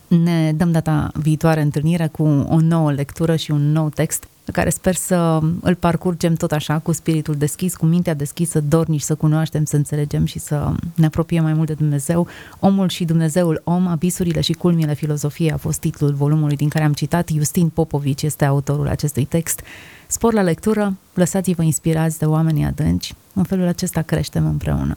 Ne 0.09 0.53
dăm 0.53 0.73
data 0.73 1.11
viitoare 1.15 1.61
întâlnire 1.61 2.07
cu 2.07 2.23
o 2.49 2.61
nouă 2.61 2.93
lectură 2.93 3.37
și 3.37 3.51
un 3.51 3.73
nou 3.73 3.89
text 3.89 4.25
pe 4.45 4.55
care 4.55 4.71
sper 4.71 4.95
să 4.95 5.41
îl 5.61 5.75
parcurgem 5.75 6.35
tot 6.35 6.53
așa, 6.53 6.79
cu 6.79 6.93
spiritul 6.93 7.35
deschis, 7.35 7.77
cu 7.77 7.87
mintea 7.87 8.15
deschisă, 8.15 8.61
dornici 8.61 9.01
să 9.01 9.15
cunoaștem, 9.15 9.65
să 9.65 9.77
înțelegem 9.77 10.25
și 10.25 10.39
să 10.39 10.73
ne 10.95 11.07
apropiem 11.07 11.43
mai 11.43 11.53
mult 11.53 11.67
de 11.67 11.75
Dumnezeu. 11.75 12.27
Omul 12.61 12.89
și 12.89 13.05
Dumnezeul 13.05 13.61
om, 13.65 13.87
abisurile 13.87 14.41
și 14.41 14.53
culmile 14.53 14.95
filozofiei 14.95 15.53
a 15.53 15.57
fost 15.57 15.81
titlul 15.81 16.13
volumului 16.13 16.57
din 16.57 16.69
care 16.69 16.85
am 16.85 16.93
citat. 16.93 17.29
Justin 17.29 17.69
Popovici 17.69 18.23
este 18.23 18.45
autorul 18.45 18.89
acestui 18.89 19.25
text. 19.25 19.61
Spor 20.07 20.33
la 20.33 20.43
lectură, 20.43 20.97
lăsați-vă 21.15 21.63
inspirați 21.63 22.19
de 22.19 22.25
oamenii 22.25 22.65
adânci. 22.65 23.15
În 23.33 23.43
felul 23.43 23.67
acesta 23.67 24.03
creștem 24.03 24.47
împreună. 24.47 24.97